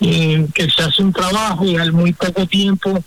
eh, 0.00 0.44
que 0.52 0.68
se 0.68 0.82
hace 0.82 1.02
un 1.02 1.12
trabajo 1.12 1.64
y 1.64 1.76
al 1.76 1.92
muy 1.92 2.12
poco 2.12 2.46
tiempo 2.46 3.02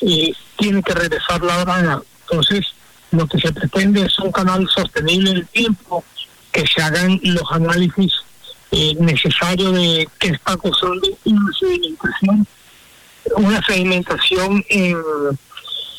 eh, 0.00 0.32
tiene 0.58 0.82
que 0.82 0.94
regresar 0.94 1.42
la 1.42 1.58
hora. 1.58 2.02
Entonces, 2.22 2.66
lo 3.10 3.26
que 3.26 3.38
se 3.38 3.52
pretende 3.52 4.02
es 4.02 4.18
un 4.20 4.32
canal 4.32 4.66
sostenible 4.74 5.32
en 5.32 5.36
el 5.36 5.46
tiempo, 5.48 6.02
que 6.50 6.64
se 6.66 6.82
hagan 6.82 7.20
los 7.22 7.44
análisis 7.50 8.12
necesarios 9.00 9.74
de 9.74 10.08
qué 10.18 10.28
está 10.28 10.56
causando 10.56 11.08
una 11.24 11.52
sedimentación, 11.58 12.46
una 13.36 13.62
sedimentación 13.66 14.64
en 14.68 14.96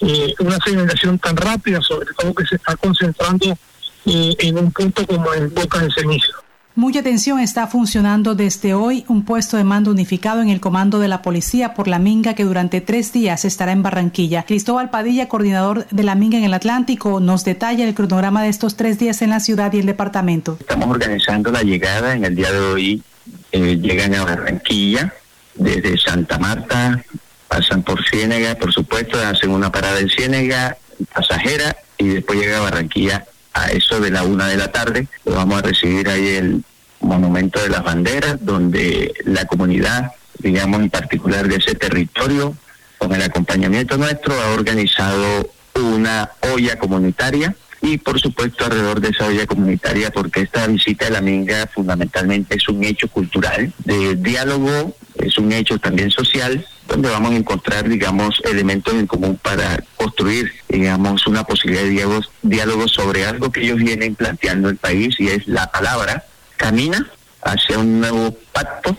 eh, 0.01 0.33
una 0.39 0.57
sedimentación 0.63 1.19
tan 1.19 1.37
rápida, 1.37 1.79
sobre 1.81 2.07
todo 2.17 2.33
que 2.33 2.45
se 2.45 2.55
está 2.55 2.75
concentrando 2.75 3.57
eh, 4.05 4.35
en 4.39 4.57
un 4.57 4.71
punto 4.71 5.05
como 5.05 5.33
en 5.33 5.53
Boca 5.53 5.79
de 5.79 5.89
Cenizo. 5.95 6.41
Mucha 6.73 7.01
atención 7.01 7.39
está 7.41 7.67
funcionando 7.67 8.33
desde 8.33 8.73
hoy 8.73 9.03
un 9.09 9.25
puesto 9.25 9.57
de 9.57 9.65
mando 9.65 9.91
unificado 9.91 10.41
en 10.41 10.49
el 10.49 10.61
comando 10.61 10.99
de 10.99 11.09
la 11.09 11.21
policía 11.21 11.73
por 11.73 11.89
la 11.89 11.99
Minga 11.99 12.33
que 12.33 12.45
durante 12.45 12.79
tres 12.79 13.11
días 13.11 13.43
estará 13.43 13.73
en 13.73 13.83
Barranquilla. 13.83 14.43
Cristóbal 14.43 14.89
Padilla, 14.89 15.27
coordinador 15.27 15.85
de 15.89 16.03
la 16.03 16.15
Minga 16.15 16.37
en 16.37 16.45
el 16.45 16.53
Atlántico, 16.53 17.19
nos 17.19 17.43
detalla 17.43 17.85
el 17.85 17.93
cronograma 17.93 18.41
de 18.41 18.49
estos 18.49 18.77
tres 18.77 18.97
días 18.97 19.21
en 19.21 19.31
la 19.31 19.41
ciudad 19.41 19.73
y 19.73 19.79
el 19.79 19.85
departamento. 19.85 20.57
Estamos 20.61 20.87
organizando 20.87 21.51
la 21.51 21.61
llegada 21.61 22.15
en 22.15 22.23
el 22.23 22.35
día 22.35 22.51
de 22.53 22.59
hoy. 22.59 23.03
Eh, 23.51 23.77
llegan 23.77 24.15
a 24.15 24.23
Barranquilla 24.23 25.13
desde 25.55 25.97
Santa 25.97 26.39
Marta, 26.39 27.03
pasan 27.51 27.83
por 27.83 28.01
Ciénega, 28.07 28.55
por 28.55 28.71
supuesto, 28.71 29.19
hacen 29.19 29.51
una 29.51 29.69
parada 29.69 29.99
en 29.99 30.09
Ciénega, 30.09 30.77
pasajera, 31.13 31.75
y 31.97 32.07
después 32.07 32.39
llega 32.39 32.59
a 32.59 32.61
Barranquilla 32.61 33.25
a 33.53 33.71
eso 33.71 33.99
de 33.99 34.09
la 34.09 34.23
una 34.23 34.47
de 34.47 34.55
la 34.55 34.71
tarde. 34.71 35.09
Lo 35.25 35.33
vamos 35.33 35.59
a 35.59 35.61
recibir 35.61 36.07
ahí 36.07 36.29
el 36.29 36.63
Monumento 37.01 37.61
de 37.61 37.67
las 37.67 37.83
Banderas, 37.83 38.37
donde 38.39 39.13
la 39.25 39.43
comunidad, 39.45 40.11
digamos 40.39 40.79
en 40.79 40.89
particular 40.89 41.49
de 41.49 41.57
ese 41.57 41.75
territorio, 41.75 42.55
con 42.97 43.13
el 43.13 43.21
acompañamiento 43.21 43.97
nuestro, 43.97 44.33
ha 44.33 44.53
organizado 44.53 45.51
una 45.75 46.31
olla 46.53 46.79
comunitaria 46.79 47.53
y 47.81 47.97
por 47.97 48.19
supuesto 48.19 48.65
alrededor 48.65 49.01
de 49.01 49.09
esa 49.09 49.27
olla 49.27 49.47
comunitaria, 49.47 50.11
porque 50.11 50.41
esta 50.41 50.67
visita 50.67 51.05
de 51.05 51.11
la 51.11 51.21
Minga 51.21 51.67
fundamentalmente 51.73 52.55
es 52.55 52.67
un 52.69 52.83
hecho 52.83 53.07
cultural, 53.07 53.73
de 53.83 54.15
diálogo, 54.15 54.95
es 55.15 55.37
un 55.37 55.51
hecho 55.51 55.79
también 55.79 56.11
social, 56.11 56.65
donde 56.87 57.09
vamos 57.09 57.31
a 57.31 57.37
encontrar, 57.37 57.89
digamos, 57.89 58.41
elementos 58.45 58.93
en 58.93 59.07
común 59.07 59.39
para 59.41 59.83
construir, 59.95 60.51
digamos, 60.69 61.25
una 61.25 61.43
posibilidad 61.43 61.83
de 61.83 61.89
diálogo, 61.89 62.21
diálogo 62.43 62.87
sobre 62.87 63.25
algo 63.25 63.51
que 63.51 63.61
ellos 63.61 63.77
vienen 63.77 64.15
planteando 64.15 64.69
el 64.69 64.77
país 64.77 65.15
y 65.19 65.29
es 65.29 65.47
la 65.47 65.71
palabra 65.71 66.25
camina 66.57 67.09
hacia 67.43 67.79
un 67.79 67.99
nuevo 67.99 68.37
pacto 68.51 68.95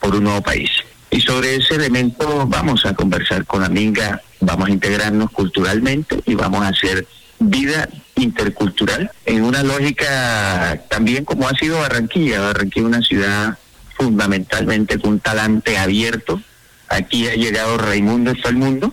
por 0.00 0.14
un 0.14 0.24
nuevo 0.24 0.40
país. 0.42 0.70
Y 1.10 1.20
sobre 1.20 1.56
ese 1.56 1.74
elemento 1.74 2.46
vamos 2.46 2.86
a 2.86 2.94
conversar 2.94 3.44
con 3.44 3.62
la 3.62 3.68
Minga, 3.68 4.22
vamos 4.40 4.68
a 4.68 4.72
integrarnos 4.72 5.30
culturalmente 5.30 6.20
y 6.26 6.34
vamos 6.34 6.62
a 6.62 6.68
hacer 6.68 7.06
vida 7.50 7.88
intercultural 8.16 9.10
en 9.26 9.44
una 9.44 9.62
lógica 9.62 10.80
también 10.88 11.24
como 11.24 11.48
ha 11.48 11.52
sido 11.52 11.80
Barranquilla. 11.80 12.40
Barranquilla 12.40 12.86
es 12.86 12.88
una 12.88 13.02
ciudad 13.02 13.58
fundamentalmente 13.96 14.98
con 14.98 15.12
un 15.12 15.20
talante 15.20 15.78
abierto. 15.78 16.40
Aquí 16.88 17.28
ha 17.28 17.34
llegado 17.34 17.78
Raimundo 17.78 18.34
todo 18.34 18.50
el 18.50 18.56
mundo 18.56 18.92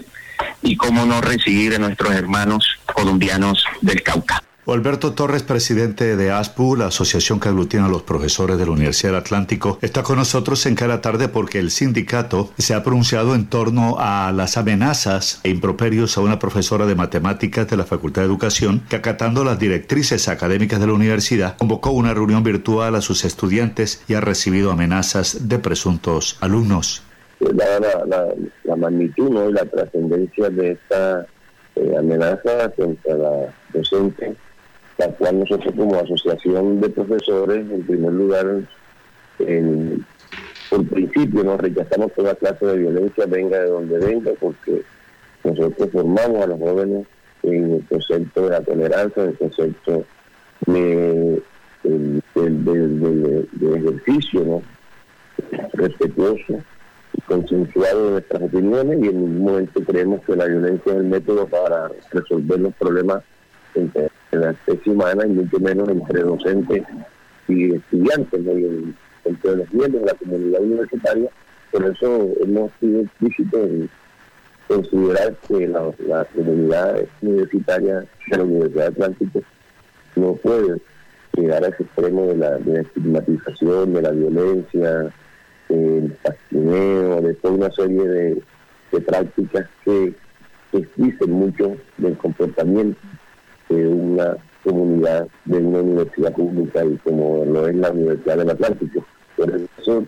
y 0.62 0.75
cómo 0.75 1.05
no 1.05 1.22
recibir 1.22 1.75
a 1.75 1.79
nuestros 1.79 2.13
hermanos 2.13 2.65
colombianos 2.93 3.65
del 3.81 4.01
Cauca. 4.03 4.43
Alberto 4.73 5.13
Torres, 5.13 5.43
presidente 5.43 6.15
de 6.15 6.31
ASPU, 6.31 6.75
la 6.75 6.87
asociación 6.87 7.39
que 7.39 7.49
aglutina 7.49 7.87
a 7.87 7.89
los 7.89 8.03
profesores 8.03 8.57
de 8.57 8.65
la 8.65 8.71
Universidad 8.71 9.11
del 9.11 9.21
Atlántico, 9.21 9.77
está 9.81 10.03
con 10.03 10.17
nosotros 10.17 10.65
en 10.65 10.75
cada 10.75 11.01
tarde 11.01 11.27
porque 11.27 11.59
el 11.59 11.71
sindicato 11.71 12.51
se 12.57 12.73
ha 12.73 12.83
pronunciado 12.83 13.35
en 13.35 13.47
torno 13.47 13.97
a 13.99 14.31
las 14.31 14.57
amenazas 14.57 15.41
e 15.43 15.49
improperios 15.49 16.17
a 16.17 16.21
una 16.21 16.39
profesora 16.39 16.85
de 16.85 16.95
matemáticas 16.95 17.69
de 17.69 17.77
la 17.77 17.85
Facultad 17.85 18.21
de 18.21 18.27
Educación 18.27 18.83
que, 18.89 18.95
acatando 18.95 19.43
las 19.43 19.59
directrices 19.59 20.27
académicas 20.27 20.79
de 20.79 20.87
la 20.87 20.93
universidad, 20.93 21.57
convocó 21.57 21.91
una 21.91 22.13
reunión 22.13 22.43
virtual 22.43 22.95
a 22.95 23.01
sus 23.01 23.25
estudiantes 23.25 24.03
y 24.07 24.13
ha 24.13 24.21
recibido 24.21 24.71
amenazas 24.71 25.49
de 25.49 25.59
presuntos 25.59 26.37
alumnos. 26.39 27.03
La, 27.39 27.79
la, 28.63 28.75
magnitud 28.75 29.49
y 29.49 29.51
la 29.51 29.65
trascendencia 29.65 30.49
de 30.49 30.71
esta 30.71 31.25
eh, 31.75 31.95
amenaza 31.97 32.71
contra 32.75 33.15
la 33.15 33.53
docente 33.73 34.35
la 35.01 35.08
cual 35.13 35.39
nosotros 35.39 35.74
como 35.75 35.96
asociación 35.96 36.79
de 36.79 36.89
profesores, 36.89 37.58
en 37.72 37.81
primer 37.84 38.13
lugar, 38.13 38.62
por 40.70 40.88
principio 40.88 41.43
nos 41.43 41.60
rechazamos 41.60 42.13
toda 42.13 42.36
clase 42.36 42.65
de 42.67 42.77
violencia, 42.77 43.25
venga 43.25 43.60
de 43.60 43.70
donde 43.70 43.98
venga, 43.98 44.31
porque 44.39 44.84
nosotros 45.43 45.89
formamos 45.91 46.43
a 46.43 46.48
los 46.48 46.60
jóvenes 46.60 47.08
en 47.41 47.74
el 47.74 47.86
concepto 47.89 48.43
de 48.43 48.50
la 48.51 48.62
tolerancia, 48.62 49.24
en 49.24 49.29
el 49.29 49.38
concepto 49.38 50.05
de, 50.67 51.41
ejercicio 53.74 54.43
¿no? 54.43 54.62
respetuoso 55.74 56.62
y 57.13 57.22
consensuado 57.22 58.05
de 58.05 58.12
nuestras 58.12 58.43
opiniones 58.43 59.00
y 59.01 59.08
en 59.08 59.15
ningún 59.15 59.39
momento 59.39 59.84
creemos 59.84 60.22
que 60.25 60.36
la 60.36 60.46
violencia 60.46 60.91
es 60.91 60.98
el 61.00 61.05
método 61.05 61.48
para 61.48 61.89
resolver 62.12 62.60
los 62.60 62.74
problemas 62.75 63.24
entre 63.74 64.11
la 64.38 64.51
especie 64.51 64.93
humana 64.93 65.25
y 65.25 65.29
mucho 65.29 65.59
menos 65.59 65.89
entre 65.89 66.21
docentes 66.21 66.83
y 67.47 67.75
estudiantes, 67.75 68.39
entre 69.25 69.55
los 69.55 69.73
miembros 69.73 70.01
de 70.01 70.07
la 70.07 70.13
comunidad 70.13 70.61
universitaria. 70.61 71.29
Por 71.71 71.85
eso 71.85 72.29
hemos 72.41 72.71
sido 72.79 73.01
explícitos 73.01 73.61
en 73.61 73.89
considerar 74.67 75.35
que 75.47 75.67
la, 75.67 76.25
comunidad 76.33 77.01
universitaria 77.21 78.05
de 78.27 78.38
la 78.38 78.43
Universidad 78.43 78.83
de 78.83 78.88
Atlántico 78.88 79.41
no 80.15 80.33
puede 80.35 80.81
llegar 81.38 81.63
a 81.63 81.67
ese 81.67 81.83
extremo 81.83 82.27
de 82.27 82.38
la, 82.38 82.57
estigmatización, 82.81 83.93
de 83.93 84.01
la 84.01 84.11
violencia, 84.11 85.13
del 85.69 86.17
fascineo, 86.23 87.21
de 87.21 87.33
toda 87.35 87.53
una 87.53 87.71
serie 87.71 88.07
de, 88.07 88.43
prácticas 89.05 89.69
que, 89.85 90.13
que 90.71 91.27
mucho 91.27 91.77
del 91.97 92.17
comportamiento 92.17 93.00
de 93.71 93.87
una 93.87 94.37
comunidad 94.63 95.27
de 95.45 95.57
una 95.57 95.79
universidad 95.79 96.33
pública 96.33 96.83
y 96.85 96.97
como 96.97 97.45
lo 97.45 97.67
es 97.67 97.75
la 97.75 97.91
Universidad 97.91 98.37
del 98.37 98.49
Atlántico. 98.49 99.05
Por 99.37 99.49
eso, 99.49 100.05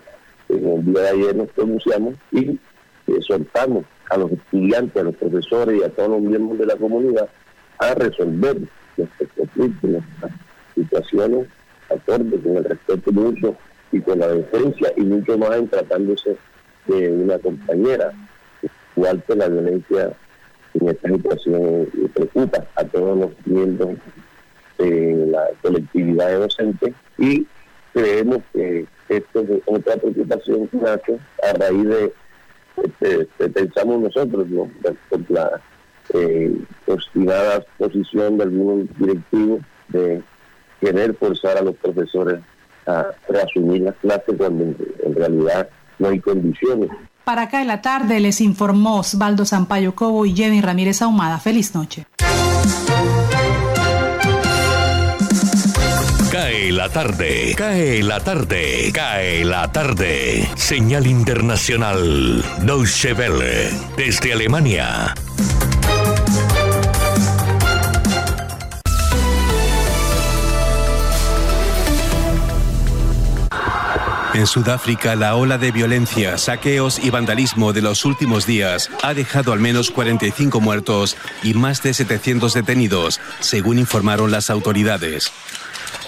en 0.50 0.67
el 0.67 0.86
día 0.86 1.01
de 1.01 1.10
ayer 1.10 1.36
nos 1.36 1.50
pronunciamos 1.50 2.15
y 2.32 2.60
exhortamos 3.08 3.86
a 4.10 4.17
los 4.17 4.32
estudiantes, 4.32 5.01
a 5.01 5.05
los 5.05 5.15
profesores 5.15 5.79
y 5.79 5.84
a 5.84 5.89
todos 5.89 6.10
los 6.10 6.22
miembros 6.22 6.60
de 6.60 6.65
la 6.65 6.75
comunidad 6.75 7.27
a 7.79 7.93
resolver 7.96 8.58
nuestros 8.98 9.29
conflictos, 9.36 9.89
nuestras 9.89 10.32
situaciones 10.75 11.48
acorde 11.89 12.39
con 12.39 12.58
el 12.58 12.63
respeto 12.63 13.12
mucho 13.12 13.55
y 13.91 14.00
con 14.01 14.20
la 14.20 14.27
defensa 14.27 14.91
y 14.98 15.01
mucho 15.01 15.38
más 15.38 15.55
en 15.58 15.67
tratándose 15.67 16.38
de 16.88 17.12
una 17.12 17.38
compañera, 17.39 18.12
igual 18.95 19.23
que 19.26 19.36
la 19.36 19.47
violencia 19.47 20.13
en 20.74 20.90
esta 20.90 21.10
situación 21.10 21.88
preocupa 22.14 22.66
a 22.76 22.84
todos 22.86 23.18
los 23.18 23.32
miembros 23.46 23.98
de 24.78 25.28
la 25.28 25.48
colectividad 25.62 26.40
docente 26.40 26.94
y 27.18 27.46
creemos 27.94 28.40
que 28.54 28.86
esto 29.10 29.42
es 29.42 29.62
otra 29.66 29.98
preocupación 29.98 30.68
que 30.68 30.78
nace 30.78 31.20
a 31.44 31.54
raíz 31.54 31.86
de, 31.86 32.14
este, 33.02 33.50
pensamos 33.50 34.02
nosotros, 34.02 34.48
por 35.10 35.32
la 35.32 35.62
eh, 36.14 36.56
obstinada 36.88 37.64
posición 37.78 38.38
de 38.38 38.44
algunos 38.44 38.88
directivos 38.98 39.62
de 39.90 40.22
querer 40.82 41.16
forzar 41.16 41.58
a 41.58 41.62
los 41.62 41.76
profesores 41.76 42.40
a 42.88 43.12
reasumir 43.30 43.84
las 43.84 43.96
clases 43.98 44.36
cuando 44.38 44.76
en 45.04 45.16
realidad 45.16 45.70
no 46.00 46.10
hay 46.10 46.20
condiciones 46.20 46.90
para 47.24 47.44
acá 47.44 47.62
en 47.62 47.68
la 47.68 47.82
tarde 47.82 48.20
les 48.20 48.42
informó 48.42 48.98
Osvaldo 49.00 49.46
Sampaio 49.46 49.96
Cobo 49.96 50.26
y 50.26 50.36
Jenny 50.36 50.62
Ramírez 50.62 51.02
Ahumada. 51.02 51.40
Feliz 51.40 51.74
noche. 51.74 52.06
Cae 56.32 56.72
la 56.72 56.90
tarde, 56.90 57.54
cae 57.56 58.02
la 58.02 58.20
tarde, 58.20 58.92
cae 58.92 59.46
la 59.46 59.72
tarde. 59.72 60.50
Señal 60.56 61.06
internacional, 61.06 62.44
Deutsche 62.62 63.14
Welle, 63.14 63.70
desde 63.96 64.34
Alemania. 64.34 65.14
En 74.34 74.48
Sudáfrica, 74.48 75.15
la 75.15 75.36
ola 75.36 75.60
de 75.60 75.72
violencia, 75.72 76.39
saqueos 76.39 76.98
y 76.98 77.12
vandalismo 77.12 77.72
de 77.72 77.84
los 77.84 78.04
últimos 78.04 78.48
días 78.48 78.89
ha 79.04 79.13
dejado 79.13 79.54
al 79.54 79.60
menos 79.60 79.91
45 79.91 80.60
muertos 80.60 81.15
y 81.43 81.54
más 81.54 81.84
de 81.84 81.93
700 81.93 82.52
detenidos, 82.56 83.22
según 83.41 83.78
informaron 83.78 84.32
las 84.32 84.50
autoridades. 84.50 85.32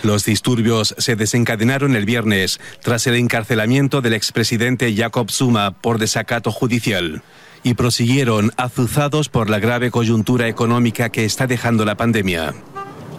Los 0.02 0.26
disturbios 0.26 0.96
se 0.98 1.16
desencadenaron 1.16 1.96
el 1.96 2.06
viernes 2.06 2.60
tras 2.82 3.06
el 3.06 3.14
encarcelamiento 3.16 4.02
del 4.02 4.14
expresidente 4.14 4.96
Jacob 4.96 5.30
Zuma 5.30 5.72
por 5.80 6.00
desacato 6.00 6.52
judicial 6.52 7.22
y 7.62 7.76
prosiguieron 7.76 8.52
azuzados 8.58 9.30
por 9.30 9.52
la 9.52 9.60
grave 9.60 9.92
coyuntura 9.92 10.48
económica 10.48 11.10
que 11.10 11.26
está 11.26 11.46
dejando 11.46 11.86
la 11.86 11.96
pandemia. 11.96 12.56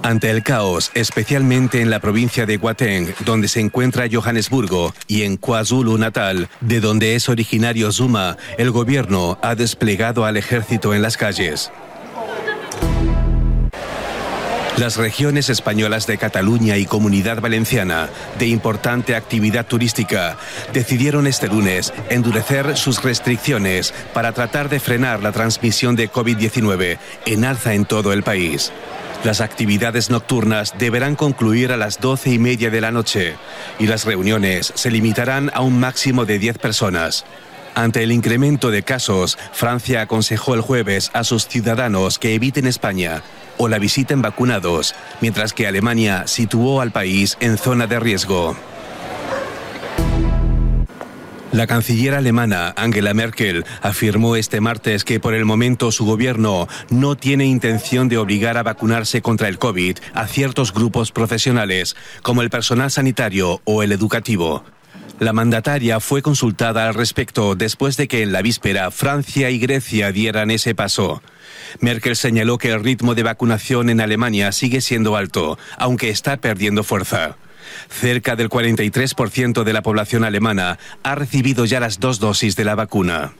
Ante 0.07 0.31
el 0.31 0.45
caos, 0.45 0.93
especialmente 0.95 1.81
en 1.81 1.91
la 1.91 1.99
provincia 1.99 2.47
de 2.47 2.59
Gauteng, 2.59 3.13
donde 3.25 3.49
se 3.49 3.59
encuentra 3.59 4.07
Johannesburgo, 4.09 4.95
y 5.09 5.25
en 5.25 5.37
KwaZulu-Natal, 5.37 6.49
de 6.61 6.81
donde 6.81 7.17
es 7.17 7.29
originario 7.29 7.91
Zuma, 7.91 8.37
el 8.57 8.71
gobierno 8.71 9.37
ha 9.43 9.57
desplegado 9.57 10.25
al 10.25 10.37
ejército 10.37 10.95
en 10.95 11.03
las 11.03 11.17
calles. 11.17 11.73
Las 14.79 14.97
regiones 14.97 15.49
españolas 15.49 16.07
de 16.07 16.19
Cataluña 16.19 16.77
y 16.77 16.87
Comunidad 16.87 17.41
Valenciana, 17.41 18.09
de 18.39 18.47
importante 18.47 19.17
actividad 19.17 19.67
turística, 19.67 20.37
decidieron 20.73 21.27
este 21.27 21.49
lunes 21.49 21.93
endurecer 22.11 22.77
sus 22.77 23.03
restricciones 23.03 23.93
para 24.15 24.31
tratar 24.31 24.69
de 24.69 24.79
frenar 24.79 25.21
la 25.21 25.33
transmisión 25.33 25.97
de 25.97 26.09
COVID-19 26.13 26.99
en 27.25 27.45
alza 27.45 27.75
en 27.75 27.87
todo 27.87 28.13
el 28.13 28.23
país. 28.23 28.71
Las 29.25 29.41
actividades 29.41 30.11
nocturnas 30.11 30.75
deberán 30.79 31.17
concluir 31.17 31.73
a 31.73 31.77
las 31.77 32.01
doce 32.01 32.31
y 32.31 32.39
media 32.39 32.71
de 32.71 32.81
la 32.81 32.93
noche 32.93 33.35
y 33.79 33.87
las 33.87 34.05
reuniones 34.05 34.73
se 34.75 34.91
limitarán 34.91 35.51
a 35.55 35.63
un 35.63 35.81
máximo 35.81 36.25
de 36.25 36.39
10 36.39 36.59
personas. 36.59 37.25
Ante 37.75 38.03
el 38.03 38.13
incremento 38.13 38.71
de 38.71 38.83
casos, 38.83 39.37
Francia 39.53 40.01
aconsejó 40.01 40.55
el 40.55 40.63
jueves 40.63 41.11
a 41.13 41.25
sus 41.25 41.47
ciudadanos 41.47 42.19
que 42.19 42.35
eviten 42.35 42.67
España 42.67 43.23
o 43.59 43.69
la 43.69 43.79
visiten 43.79 44.23
vacunados, 44.23 44.95
mientras 45.21 45.53
que 45.53 45.67
Alemania 45.67 46.27
situó 46.27 46.81
al 46.81 46.91
país 46.91 47.37
en 47.41 47.59
zona 47.59 47.87
de 47.87 48.01
riesgo. 48.01 48.57
La 51.53 51.67
canciller 51.67 52.15
alemana 52.15 52.75
Angela 52.77 53.15
Merkel 53.15 53.65
afirmó 53.81 54.37
este 54.37 54.61
martes 54.61 55.05
que 55.05 55.21
por 55.21 55.33
el 55.33 55.45
momento 55.45 55.93
su 55.93 56.05
gobierno 56.05 56.69
no 56.91 57.17
tiene 57.17 57.47
intención 57.47 58.09
de 58.09 58.19
obligar 58.19 58.59
a 58.59 58.63
vacunarse 58.63 59.23
contra 59.23 59.49
el 59.49 59.59
COVID 59.59 59.97
a 60.13 60.27
ciertos 60.27 60.73
grupos 60.73 61.13
profesionales, 61.13 61.97
como 62.23 62.43
el 62.43 62.51
personal 62.51 62.91
sanitario 62.91 63.61
o 63.65 63.83
el 63.83 63.93
educativo. 63.93 64.65
La 65.19 65.33
mandataria 65.33 65.99
fue 65.99 66.21
consultada 66.21 66.89
al 66.89 66.95
respecto 66.95 67.55
después 67.55 67.97
de 67.97 68.07
que 68.07 68.23
en 68.23 68.33
la 68.33 68.43
víspera 68.43 68.91
Francia 68.91 69.49
y 69.49 69.59
Grecia 69.59 70.13
dieran 70.13 70.51
ese 70.51 70.75
paso. 70.75 71.23
Merkel 71.81 72.17
señaló 72.17 72.59
que 72.59 72.71
el 72.71 72.85
ritmo 72.85 73.15
de 73.15 73.23
vacunación 73.23 73.89
en 73.89 74.03
Alemania 74.03 74.53
sigue 74.53 74.83
siendo 74.83 75.17
alto, 75.17 75.59
aunque 75.79 76.11
está 76.11 76.37
perdiendo 76.37 76.85
fuerza. 76.85 77.37
Cerca 77.89 78.37
del 78.37 78.49
43% 78.49 79.65
de 79.65 79.73
la 79.73 79.83
población 79.83 80.25
alemana 80.25 80.79
ha 81.03 81.15
recibido 81.15 81.65
ya 81.65 81.81
las 81.81 82.01
dos 82.01 82.21
dosis 82.21 82.57
de 82.57 82.65
la 82.65 82.75
vacuna. 82.75 83.35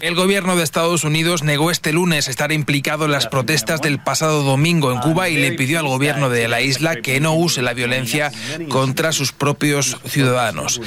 El 0.00 0.14
gobierno 0.14 0.56
de 0.56 0.62
Estados 0.62 1.04
Unidos 1.04 1.42
negó 1.42 1.70
este 1.70 1.90
lunes 1.90 2.28
estar 2.28 2.52
implicado 2.52 3.06
en 3.06 3.12
las 3.12 3.26
protestas 3.28 3.80
del 3.80 3.98
pasado 3.98 4.42
domingo 4.42 4.92
en 4.92 4.98
Cuba 4.98 5.30
y 5.30 5.36
le 5.36 5.52
pidió 5.52 5.78
al 5.78 5.86
gobierno 5.86 6.28
de 6.28 6.48
la 6.48 6.60
isla 6.60 6.96
que 6.96 7.18
no 7.18 7.34
use 7.34 7.62
la 7.62 7.72
violencia 7.72 8.30
contra 8.68 9.12
sus 9.12 9.32
propios 9.32 9.96
ciudadanos. 10.06 10.82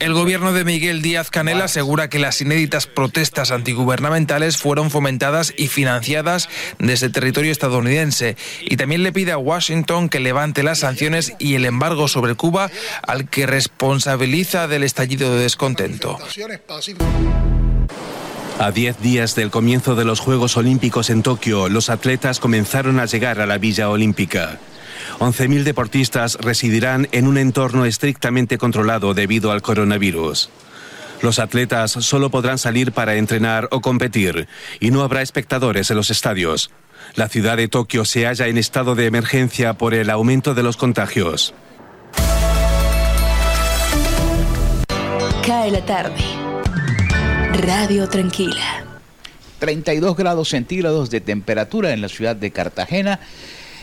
El 0.00 0.14
gobierno 0.14 0.52
de 0.52 0.64
Miguel 0.64 1.00
Díaz 1.00 1.30
Canel 1.30 1.62
asegura 1.62 2.10
que 2.10 2.18
las 2.18 2.40
inéditas 2.40 2.88
protestas 2.88 3.52
antigubernamentales 3.52 4.56
fueron 4.56 4.90
fomentadas 4.90 5.54
y 5.56 5.68
financiadas 5.68 6.48
desde 6.80 7.08
territorio 7.08 7.52
estadounidense 7.52 8.36
y 8.62 8.76
también 8.76 9.04
le 9.04 9.12
pide 9.12 9.30
a 9.30 9.38
Washington 9.38 10.08
que 10.08 10.18
levante 10.18 10.64
las 10.64 10.80
sanciones 10.80 11.34
y 11.38 11.54
el 11.54 11.66
embargo 11.66 12.08
sobre 12.08 12.34
Cuba 12.34 12.68
al 13.02 13.28
que 13.28 13.46
responsabiliza 13.46 14.66
del 14.66 14.82
estallido 14.82 15.32
de 15.32 15.42
descontento. 15.42 16.18
A 18.60 18.72
diez 18.72 19.00
días 19.00 19.34
del 19.34 19.50
comienzo 19.50 19.94
de 19.94 20.04
los 20.04 20.20
Juegos 20.20 20.58
Olímpicos 20.58 21.08
en 21.08 21.22
Tokio, 21.22 21.70
los 21.70 21.88
atletas 21.88 22.40
comenzaron 22.40 23.00
a 23.00 23.06
llegar 23.06 23.40
a 23.40 23.46
la 23.46 23.56
Villa 23.56 23.88
Olímpica. 23.88 24.58
11.000 25.18 25.62
deportistas 25.62 26.36
residirán 26.42 27.08
en 27.12 27.26
un 27.26 27.38
entorno 27.38 27.86
estrictamente 27.86 28.58
controlado 28.58 29.14
debido 29.14 29.50
al 29.50 29.62
coronavirus. 29.62 30.50
Los 31.22 31.38
atletas 31.38 31.90
solo 31.90 32.28
podrán 32.28 32.58
salir 32.58 32.92
para 32.92 33.14
entrenar 33.14 33.66
o 33.70 33.80
competir 33.80 34.46
y 34.78 34.90
no 34.90 35.04
habrá 35.04 35.22
espectadores 35.22 35.90
en 35.90 35.96
los 35.96 36.10
estadios. 36.10 36.70
La 37.14 37.30
ciudad 37.30 37.56
de 37.56 37.68
Tokio 37.68 38.04
se 38.04 38.26
halla 38.26 38.46
en 38.46 38.58
estado 38.58 38.94
de 38.94 39.06
emergencia 39.06 39.72
por 39.78 39.94
el 39.94 40.10
aumento 40.10 40.52
de 40.52 40.62
los 40.62 40.76
contagios. 40.76 41.54
Cae 45.46 45.70
la 45.70 45.82
tarde. 45.86 46.49
Radio 47.52 48.08
Tranquila. 48.08 48.84
32 49.58 50.16
grados 50.16 50.48
centígrados 50.48 51.10
de 51.10 51.20
temperatura 51.20 51.92
en 51.92 52.00
la 52.00 52.08
ciudad 52.08 52.36
de 52.36 52.50
Cartagena. 52.50 53.20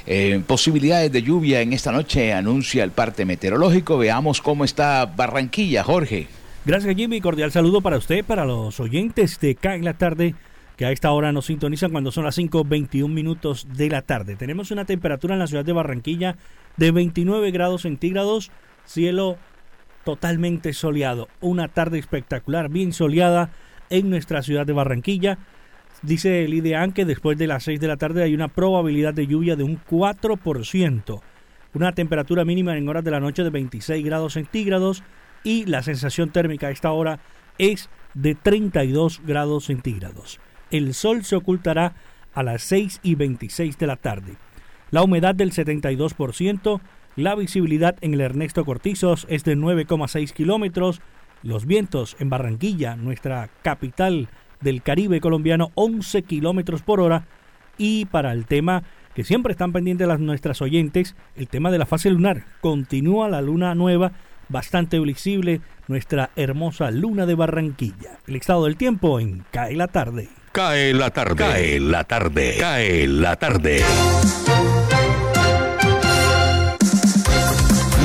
Eh, 0.06 0.42
posibilidades 0.48 1.12
de 1.12 1.22
lluvia 1.22 1.62
en 1.62 1.74
esta 1.74 1.92
noche, 1.92 2.34
anuncia 2.34 2.84
el 2.84 2.92
parte 2.92 3.26
meteorológico. 3.26 3.98
Veamos 3.98 4.42
cómo 4.42 4.64
está 4.64 5.06
Barranquilla, 5.06 5.84
Jorge. 5.84 6.28
Gracias 6.66 6.96
Jimmy, 6.96 7.22
cordial 7.22 7.52
saludo 7.52 7.82
para 7.82 7.98
usted, 7.98 8.26
para 8.26 8.46
los 8.46 8.80
oyentes 8.80 9.40
de 9.40 9.56
CA 9.56 9.76
en 9.76 9.86
la 9.86 9.94
tarde 9.94 10.34
que 10.78 10.86
a 10.86 10.92
esta 10.92 11.12
hora 11.12 11.32
nos 11.32 11.48
sintonizan 11.48 11.92
cuando 11.92 12.12
son 12.12 12.24
las 12.24 12.38
5.21 12.38 13.10
minutos 13.10 13.68
de 13.76 13.90
la 13.90 14.02
tarde. 14.02 14.36
Tenemos 14.36 14.72
una 14.72 14.86
temperatura 14.86 15.34
en 15.34 15.40
la 15.40 15.48
ciudad 15.48 15.66
de 15.66 15.74
Barranquilla 15.74 16.38
de 16.78 16.92
29 16.92 17.52
grados 17.52 17.82
centígrados, 17.82 18.52
cielo 18.86 19.38
totalmente 20.08 20.72
soleado, 20.72 21.28
una 21.41 21.67
tarde 21.67 22.00
espectacular, 22.00 22.70
bien 22.70 22.93
soleada 22.93 23.50
en 23.89 24.10
nuestra 24.10 24.41
ciudad 24.41 24.65
de 24.65 24.72
Barranquilla. 24.72 25.38
Dice 26.02 26.46
el 26.46 26.54
IDEAN 26.54 26.93
que 26.93 27.04
después 27.04 27.38
de 27.38 27.46
las 27.46 27.63
6 27.63 27.78
de 27.82 27.89
la 27.89 27.98
tarde 27.98 28.24
hay 28.24 28.34
una 28.34 28.48
probabilidad 28.48 29.13
de 29.13 29.28
lluvia 29.28 29.58
de 29.58 29.65
un 29.65 29.82
4%, 29.84 31.20
una 31.74 31.91
temperatura 31.91 32.46
mínima 32.46 32.78
en 32.78 32.88
horas 32.88 33.04
de 33.04 33.12
la 33.12 33.20
noche 33.20 33.43
de 33.43 33.50
26 33.50 34.06
grados 34.06 34.32
centígrados 34.36 35.04
y 35.43 35.65
la 35.65 35.84
sensación 35.84 36.30
térmica 36.30 36.67
a 36.67 36.72
esta 36.72 36.93
hora 36.93 37.20
es 37.58 37.89
de 38.13 38.34
32 38.34 39.24
grados 39.26 39.65
centígrados. 39.65 40.39
El 40.72 40.93
sol 40.93 41.26
se 41.26 41.36
ocultará 41.36 41.96
a 42.34 42.43
las 42.43 42.63
6 42.63 43.02
y 43.04 43.15
26 43.15 43.78
de 43.78 43.88
la 43.88 43.98
tarde. 43.98 44.38
La 44.89 45.04
humedad 45.04 45.36
del 45.36 45.52
72%, 45.52 46.80
la 47.18 47.34
visibilidad 47.36 47.96
en 48.02 48.14
el 48.14 48.22
Ernesto 48.22 48.64
Cortizos 48.64 49.26
es 49.28 49.44
de 49.44 49.58
9,6 49.58 50.32
kilómetros, 50.32 51.02
los 51.42 51.66
vientos 51.66 52.16
en 52.20 52.30
Barranquilla, 52.30 52.96
nuestra 52.96 53.50
capital 53.64 54.30
del 54.62 54.84
Caribe 54.84 55.20
colombiano, 55.20 55.72
11 55.74 56.22
kilómetros 56.22 56.84
por 56.84 57.02
hora. 57.02 57.26
Y 57.78 58.06
para 58.06 58.32
el 58.34 58.46
tema 58.46 58.84
que 59.16 59.24
siempre 59.24 59.52
están 59.52 59.74
pendientes 59.74 60.08
las 60.08 60.20
nuestras 60.20 60.62
oyentes, 60.62 61.16
el 61.36 61.48
tema 61.48 61.72
de 61.72 61.80
la 61.80 61.88
fase 61.88 62.12
lunar. 62.12 62.46
Continúa 62.62 63.30
la 63.30 63.42
luna 63.42 63.74
nueva, 63.74 64.12
bastante 64.48 65.00
visible, 65.00 65.62
nuestra 65.88 66.30
hermosa 66.36 66.92
luna 66.92 67.26
de 67.26 67.34
Barranquilla. 67.34 68.20
El 68.28 68.36
estado 68.36 68.66
del 68.66 68.78
tiempo 68.78 69.20
en 69.20 69.44
Cae 69.50 69.76
la 69.76 69.88
tarde. 69.88 70.30
Cae 70.52 70.94
la 70.94 71.10
tarde. 71.10 71.36
Cae 71.36 71.80
la 71.80 72.04
tarde. 72.04 72.58
Cae 72.60 73.08
la 73.08 73.36
tarde. 73.38 73.82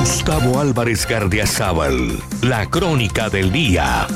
Gustavo 0.03 0.59
Álvarez 0.59 1.07
Gardiazabal, 1.07 2.21
la 2.43 2.69
crónica 2.69 3.31
del 3.31 3.53
día. 3.53 4.09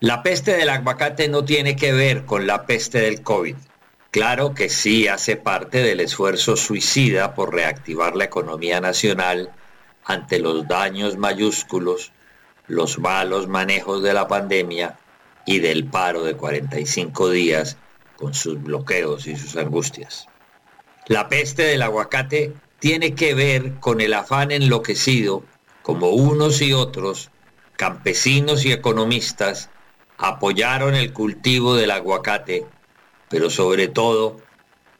La 0.00 0.22
peste 0.22 0.58
del 0.58 0.68
aguacate 0.68 1.28
no 1.28 1.42
tiene 1.42 1.74
que 1.74 1.94
ver 1.94 2.26
con 2.26 2.46
la 2.46 2.66
peste 2.66 3.00
del 3.00 3.22
COVID. 3.22 3.56
Claro 4.10 4.52
que 4.52 4.68
sí 4.68 5.08
hace 5.08 5.36
parte 5.36 5.78
del 5.78 6.00
esfuerzo 6.00 6.58
suicida 6.58 7.34
por 7.34 7.54
reactivar 7.54 8.14
la 8.14 8.24
economía 8.24 8.82
nacional 8.82 9.52
ante 10.04 10.38
los 10.38 10.68
daños 10.68 11.16
mayúsculos, 11.16 12.12
los 12.66 12.98
malos 12.98 13.48
manejos 13.48 14.02
de 14.02 14.12
la 14.12 14.28
pandemia 14.28 14.98
y 15.46 15.60
del 15.60 15.86
paro 15.86 16.24
de 16.24 16.34
45 16.34 17.30
días 17.30 17.78
con 18.18 18.34
sus 18.34 18.60
bloqueos 18.60 19.28
y 19.28 19.36
sus 19.36 19.56
angustias. 19.56 20.26
La 21.06 21.28
peste 21.28 21.62
del 21.62 21.82
aguacate 21.82 22.52
tiene 22.80 23.14
que 23.14 23.32
ver 23.32 23.74
con 23.78 24.00
el 24.00 24.12
afán 24.12 24.50
enloquecido, 24.50 25.44
como 25.82 26.10
unos 26.10 26.60
y 26.60 26.72
otros, 26.72 27.30
campesinos 27.76 28.64
y 28.64 28.72
economistas, 28.72 29.70
apoyaron 30.16 30.96
el 30.96 31.12
cultivo 31.12 31.76
del 31.76 31.92
aguacate, 31.92 32.66
pero 33.28 33.50
sobre 33.50 33.86
todo 33.86 34.40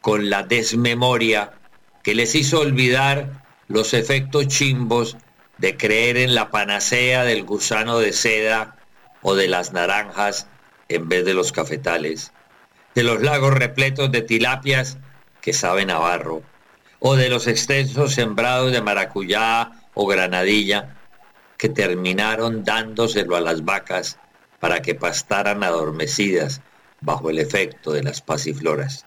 con 0.01 0.31
la 0.31 0.45
desmemoria 0.45 1.59
que 2.05 2.15
les 2.15 2.37
hizo 2.37 2.61
olvidar 2.61 3.45
los 3.67 3.95
efectos 3.95 4.47
chimbos 4.47 5.17
de 5.59 5.77
creer 5.77 6.17
en 6.19 6.37
la 6.37 6.51
panacea 6.51 7.25
del 7.25 7.43
gusano 7.43 7.99
de 7.99 8.13
seda 8.13 8.77
o 9.23 9.35
de 9.35 9.49
las 9.49 9.73
naranjas 9.73 10.47
en 10.89 11.09
vez 11.09 11.25
de 11.25 11.35
los 11.35 11.51
cafetales 11.51 12.33
de 12.95 13.03
los 13.03 13.23
lagos 13.23 13.55
repletos 13.55 14.11
de 14.11 14.23
tilapias 14.23 14.99
que 15.41 15.53
saben 15.53 15.91
a 15.91 15.99
barro, 15.99 16.43
o 16.99 17.17
de 17.17 17.29
los 17.29 17.47
extensos 17.47 18.15
sembrados 18.15 18.73
de 18.73 18.83
maracuyá 18.83 19.73
o 19.95 20.07
granadilla 20.07 20.97
que 21.57 21.69
terminaron 21.69 22.65
dándoselo 22.65 23.37
a 23.37 23.41
las 23.41 23.65
vacas 23.65 24.19
para 24.61 24.81
que 24.83 24.95
pastaran 24.95 25.63
adormecidas 25.63 26.61
bajo 27.01 27.31
el 27.31 27.39
efecto 27.39 27.93
de 27.93 28.03
las 28.03 28.21
pasifloras. 28.21 29.07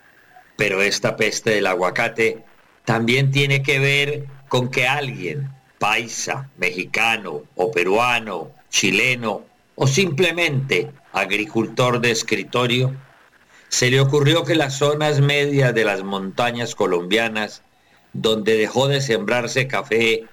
Pero 0.57 0.81
esta 0.81 1.15
peste 1.15 1.51
del 1.51 1.67
aguacate 1.67 2.43
también 2.85 3.31
tiene 3.31 3.63
que 3.63 3.79
ver 3.79 4.25
con 4.47 4.69
que 4.69 4.87
alguien, 4.87 5.49
paisa, 5.79 6.49
mexicano 6.57 7.43
o 7.55 7.71
peruano, 7.71 8.51
chileno 8.69 9.45
o 9.75 9.87
simplemente 9.87 10.91
agricultor 11.13 11.99
de 11.99 12.11
escritorio, 12.11 12.95
se 13.71 13.89
le 13.89 14.01
ocurrió 14.01 14.43
que 14.43 14.55
las 14.55 14.77
zonas 14.77 15.21
medias 15.21 15.73
de 15.73 15.85
las 15.85 16.03
montañas 16.03 16.75
colombianas, 16.75 17.63
donde 18.11 18.57
dejó 18.57 18.89
de 18.89 18.99
sembrarse 18.99 19.69
café 19.69 20.25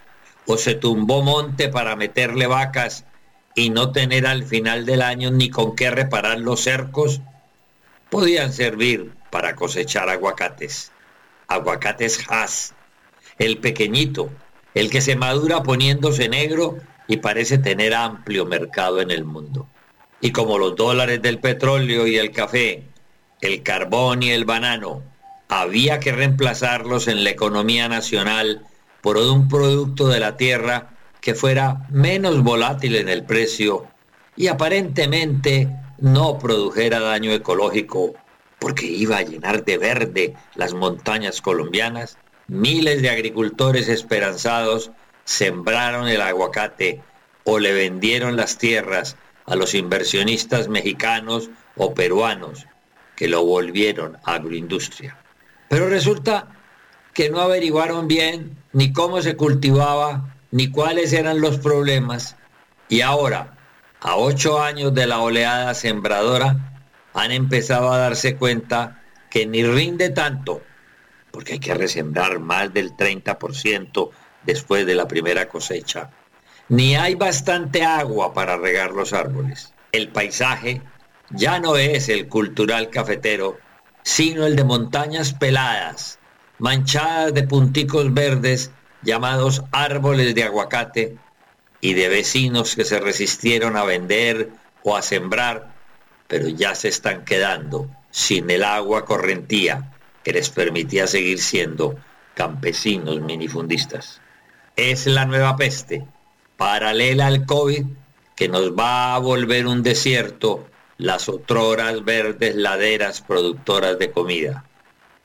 o 0.45 0.59
se 0.59 0.75
tumbó 0.75 1.23
monte 1.23 1.69
para 1.69 1.95
meterle 1.95 2.49
vacas 2.49 3.05
y 3.55 3.71
no 3.71 3.93
tener 3.93 4.27
al 4.27 4.43
final 4.43 4.85
del 4.85 5.03
año 5.03 5.31
ni 5.31 5.51
con 5.51 5.77
qué 5.77 5.89
reparar 5.89 6.41
los 6.41 6.63
cercos, 6.63 7.21
podían 8.11 8.53
servir 8.53 9.13
para 9.31 9.55
cosechar 9.55 10.09
aguacates. 10.09 10.91
Aguacates 11.47 12.19
Hass, 12.29 12.75
el 13.39 13.59
pequeñito, 13.59 14.31
el 14.75 14.91
que 14.91 15.01
se 15.01 15.15
madura 15.15 15.63
poniéndose 15.63 16.29
negro 16.29 16.79
y 17.07 17.19
parece 17.19 17.59
tener 17.59 17.95
amplio 17.95 18.47
mercado 18.47 19.01
en 19.01 19.13
el 19.13 19.25
mundo. 19.25 19.69
Y 20.21 20.33
como 20.33 20.59
los 20.59 20.75
dólares 20.75 21.23
del 21.23 21.39
petróleo 21.39 22.05
y 22.09 22.17
el 22.17 22.33
café 22.33 22.88
el 23.41 23.63
carbón 23.63 24.23
y 24.23 24.31
el 24.31 24.45
banano, 24.45 25.03
había 25.49 26.01
que 26.01 26.13
reemplazarlos 26.13 27.09
en 27.09 27.25
la 27.25 27.31
economía 27.31 27.89
nacional 27.89 28.63
por 29.01 29.17
un 29.17 29.49
producto 29.49 30.09
de 30.09 30.21
la 30.21 30.37
tierra 30.37 30.91
que 31.21 31.35
fuera 31.35 31.87
menos 31.89 32.43
volátil 32.43 32.97
en 32.97 33.09
el 33.09 33.25
precio 33.25 33.87
y 34.37 34.49
aparentemente 34.49 35.69
no 35.99 36.39
produjera 36.39 37.01
daño 37.01 37.33
ecológico 37.33 38.15
porque 38.59 38.87
iba 38.87 39.19
a 39.19 39.23
llenar 39.23 39.65
de 39.65 39.79
verde 39.79 40.35
las 40.55 40.75
montañas 40.75 41.41
colombianas, 41.41 42.19
miles 42.49 43.03
de 43.03 43.11
agricultores 43.11 43.89
esperanzados 43.89 44.91
sembraron 45.25 46.09
el 46.09 46.21
aguacate 46.21 47.01
o 47.45 47.59
le 47.59 47.73
vendieron 47.73 48.37
las 48.37 48.59
tierras 48.59 49.17
a 49.47 49.57
los 49.57 49.75
inversionistas 49.75 50.69
mexicanos 50.69 51.51
o 51.77 51.95
peruanos 51.95 52.67
que 53.19 53.27
lo 53.27 53.45
volvieron 53.45 54.17
agroindustria. 54.23 55.17
Pero 55.69 55.89
resulta 55.89 56.47
que 57.13 57.31
no 57.31 57.41
averiguaron 57.41 58.07
bien 58.07 58.57
ni 58.73 58.93
cómo 58.93 59.21
se 59.23 59.35
cultivaba, 59.35 60.37
ni 60.53 60.71
cuáles 60.71 61.13
eran 61.13 61.41
los 61.41 61.59
problemas, 61.59 62.37
y 62.89 63.01
ahora, 63.01 63.59
a 64.01 64.15
ocho 64.15 64.63
años 64.63 64.95
de 64.95 65.09
la 65.09 65.19
oleada 65.19 65.75
sembradora, 65.75 66.81
han 67.13 67.33
empezado 67.33 67.91
a 67.91 67.99
darse 67.99 68.37
cuenta 68.37 69.03
que 69.31 69.47
ni 69.47 69.65
rinde 69.65 70.11
tanto, 70.11 70.63
porque 71.33 71.55
hay 71.55 71.59
que 71.59 71.75
resembrar 71.75 72.39
más 72.39 72.73
del 72.73 72.97
30% 72.97 74.11
después 74.45 74.87
de 74.87 74.95
la 74.95 75.09
primera 75.09 75.49
cosecha, 75.49 76.11
ni 76.69 76.95
hay 76.95 77.17
bastante 77.17 77.83
agua 77.83 78.33
para 78.33 78.57
regar 78.57 78.93
los 78.93 79.13
árboles. 79.13 79.75
El 79.91 80.07
paisaje 80.11 80.83
ya 81.31 81.59
no 81.61 81.77
es 81.77 82.09
el 82.09 82.29
cultural 82.29 82.91
cafetero, 82.91 83.59
sino 84.03 84.47
el 84.47 84.57
de 84.57 84.65
montañas 84.65 85.33
peladas, 85.33 86.19
manchadas 86.59 87.35
de 87.35 87.43
punticos 87.43 88.13
verdes 88.13 88.71
llamados 89.03 89.63
árboles 89.71 90.35
de 90.35 90.45
aguacate 90.45 91.17
y 91.81 91.95
de 91.95 92.09
vecinos 92.09 92.75
que 92.75 92.85
se 92.85 92.99
resistieron 92.99 93.77
a 93.77 93.85
vender 93.85 94.51
o 94.83 94.97
a 94.97 95.03
sembrar 95.03 95.79
pero 96.29 96.49
ya 96.49 96.75
se 96.75 96.89
están 96.89 97.25
quedando 97.25 97.91
sin 98.11 98.49
el 98.51 98.63
agua 98.63 99.05
correntía 99.05 99.93
que 100.23 100.33
les 100.33 100.51
permitía 100.51 101.07
seguir 101.07 101.41
siendo 101.41 101.99
campesinos 102.35 103.21
minifundistas. 103.21 104.21
Es 104.77 105.07
la 105.07 105.25
nueva 105.25 105.57
peste, 105.57 106.07
paralela 106.57 107.27
al 107.27 107.47
COVID, 107.47 107.87
que 108.37 108.49
nos 108.49 108.79
va 108.79 109.15
a 109.15 109.19
volver 109.19 109.67
un 109.67 109.83
desierto 109.83 110.69
las 110.99 111.29
otroras 111.29 112.05
verdes 112.05 112.55
laderas 112.57 113.21
productoras 113.23 113.99
de 113.99 114.11
comida. 114.11 114.65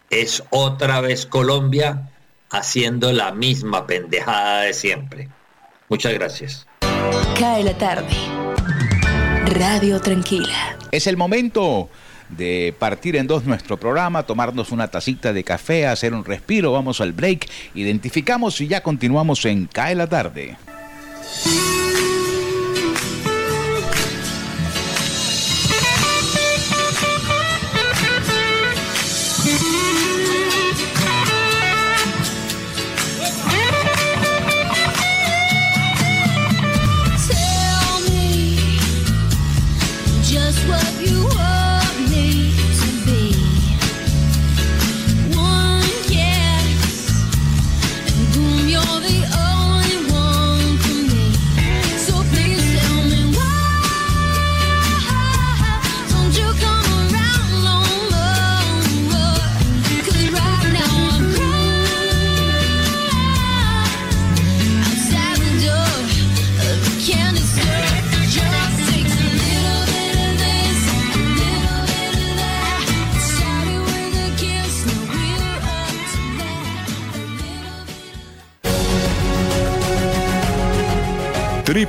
Es 0.09 0.43
otra 0.51 1.01
vez 1.01 1.25
Colombia 1.25 2.09
haciendo 2.51 3.12
la 3.12 3.31
misma 3.31 3.88
pendejada 3.88 4.62
de 4.62 4.73
siempre. 4.73 5.29
Muchas 5.89 6.13
gracias. 6.13 6.67
Cae 7.38 7.63
la 7.63 7.77
tarde. 7.77 8.13
Radio 9.45 9.99
Tranquila. 9.99 10.77
Es 10.91 11.07
el 11.07 11.17
momento 11.17 11.89
de 12.29 12.75
partir 12.77 13.15
en 13.15 13.27
dos 13.27 13.45
nuestro 13.45 13.77
programa, 13.77 14.23
tomarnos 14.23 14.71
una 14.71 14.88
tacita 14.88 15.33
de 15.33 15.43
café, 15.43 15.88
hacer 15.88 16.13
un 16.13 16.23
respiro, 16.23 16.71
vamos 16.71 17.01
al 17.01 17.13
break, 17.13 17.49
identificamos 17.75 18.59
y 18.62 18.67
ya 18.67 18.81
continuamos 18.81 19.45
en 19.45 19.67
Cae 19.67 19.95
la 19.95 20.07
tarde. 20.07 20.55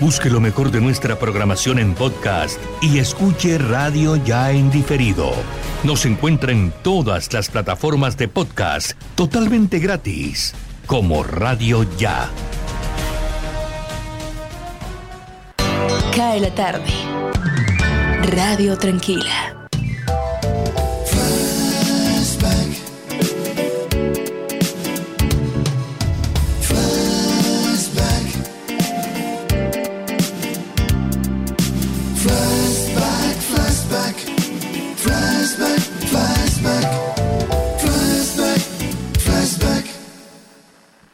Busque 0.00 0.30
lo 0.30 0.40
mejor 0.40 0.70
de 0.70 0.80
nuestra 0.80 1.18
programación 1.18 1.78
en 1.78 1.94
podcast 1.94 2.58
y 2.80 2.98
escuche 2.98 3.58
Radio 3.58 4.16
Ya 4.16 4.50
en 4.50 4.70
diferido. 4.70 5.30
Nos 5.84 6.06
encuentra 6.06 6.52
en 6.52 6.72
todas 6.82 7.30
las 7.34 7.50
plataformas 7.50 8.16
de 8.16 8.26
podcast 8.26 8.92
totalmente 9.14 9.78
gratis, 9.78 10.54
como 10.86 11.22
Radio 11.22 11.86
Ya. 11.98 12.30
Cae 16.16 16.40
la 16.40 16.54
tarde. 16.54 16.90
Radio 18.22 18.78
Tranquila. 18.78 19.59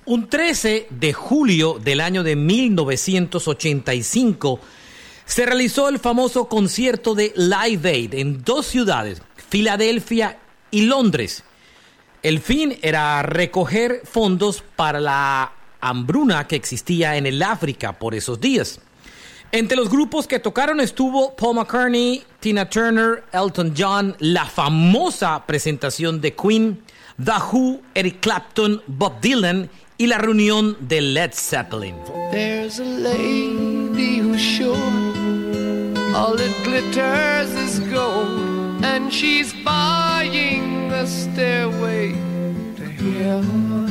Un 0.08 0.28
13 0.28 0.86
de 0.88 1.12
julio 1.12 1.80
del 1.82 2.00
año 2.00 2.22
de 2.22 2.36
1985 2.36 4.60
se 5.24 5.44
realizó 5.44 5.88
el 5.88 5.98
famoso 5.98 6.48
concierto 6.48 7.16
de 7.16 7.32
Live 7.34 7.90
Aid 7.90 8.14
en 8.14 8.44
dos 8.44 8.66
ciudades, 8.66 9.20
Filadelfia 9.48 10.38
y 10.70 10.82
Londres. 10.82 11.42
El 12.22 12.38
fin 12.38 12.78
era 12.82 13.20
recoger 13.22 14.02
fondos 14.04 14.62
para 14.76 15.00
la 15.00 15.52
hambruna 15.80 16.46
que 16.46 16.54
existía 16.54 17.16
en 17.16 17.26
el 17.26 17.42
África 17.42 17.98
por 17.98 18.14
esos 18.14 18.40
días. 18.40 18.78
Entre 19.50 19.76
los 19.76 19.90
grupos 19.90 20.28
que 20.28 20.38
tocaron 20.38 20.78
estuvo 20.78 21.34
Paul 21.34 21.56
McCartney, 21.56 22.22
Tina 22.38 22.70
Turner, 22.70 23.24
Elton 23.32 23.74
John, 23.76 24.14
la 24.20 24.46
famosa 24.46 25.44
presentación 25.46 26.20
de 26.20 26.36
Queen, 26.36 26.80
The 27.24 27.32
Who, 27.50 27.80
Eric 27.94 28.20
Clapton, 28.20 28.82
Bob 28.86 29.20
Dylan 29.20 29.68
y 29.98 30.06
la 30.06 30.18
reunión 30.18 30.76
de 30.80 31.00
Led 31.00 31.32
Zeppelin. 31.32 31.96
There's 32.30 32.78
a 32.78 32.84
lady 32.84 34.18
who's 34.18 34.40
sure 34.40 34.76
all 36.14 36.36
that 36.36 36.54
glitters 36.64 37.50
is 37.54 37.80
gold, 37.90 38.84
and 38.84 39.12
she's 39.12 39.52
buying 39.64 40.92
a 40.92 41.06
stairway 41.06 42.12
to 42.76 42.84
heaven. 42.84 43.86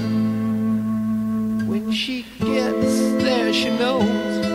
When 1.68 1.92
she 1.92 2.26
gets 2.40 3.00
there, 3.24 3.52
she 3.54 3.70
knows 3.78 4.46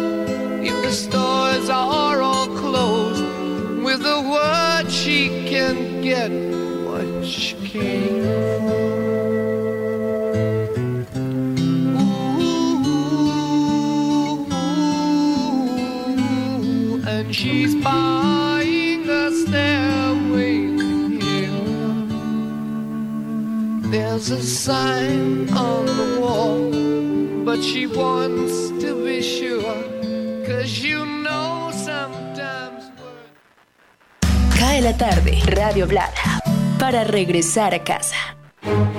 if 0.63 0.83
the 0.83 0.93
stores 0.93 1.69
are 1.69 2.21
all 2.21 2.47
closed, 2.47 3.25
with 3.83 4.05
a 4.05 4.21
word 4.23 4.91
she 4.91 5.29
can 5.49 6.01
get 6.03 6.31
what 6.87 7.25
she 7.27 7.55
came 7.67 8.23
for. 8.23 9.00
She's 17.33 17.75
buying 17.75 19.09
a 19.09 19.31
stairway 19.31 20.77
to 20.77 21.19
heaven. 21.21 22.11
There's 23.91 24.31
a 24.31 24.43
sign 24.43 25.49
on 25.51 25.87
the 25.87 26.21
wall, 26.21 26.71
but 27.45 27.63
she 27.63 27.87
wants 27.87 28.71
to 28.83 29.05
be 29.05 29.23
sure, 29.23 29.83
cause 30.47 30.79
you 30.83 31.05
know 31.05 31.71
sometimes. 31.73 32.91
Cae 34.59 34.81
la 34.81 34.97
tarde. 34.97 35.41
Radio 35.47 35.87
Blada. 35.87 36.41
Para 36.79 37.05
regresar 37.05 37.75
a 37.75 37.85
casa. 37.85 38.37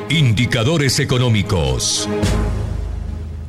Indicadores 0.10 1.00
económicos. 1.00 2.08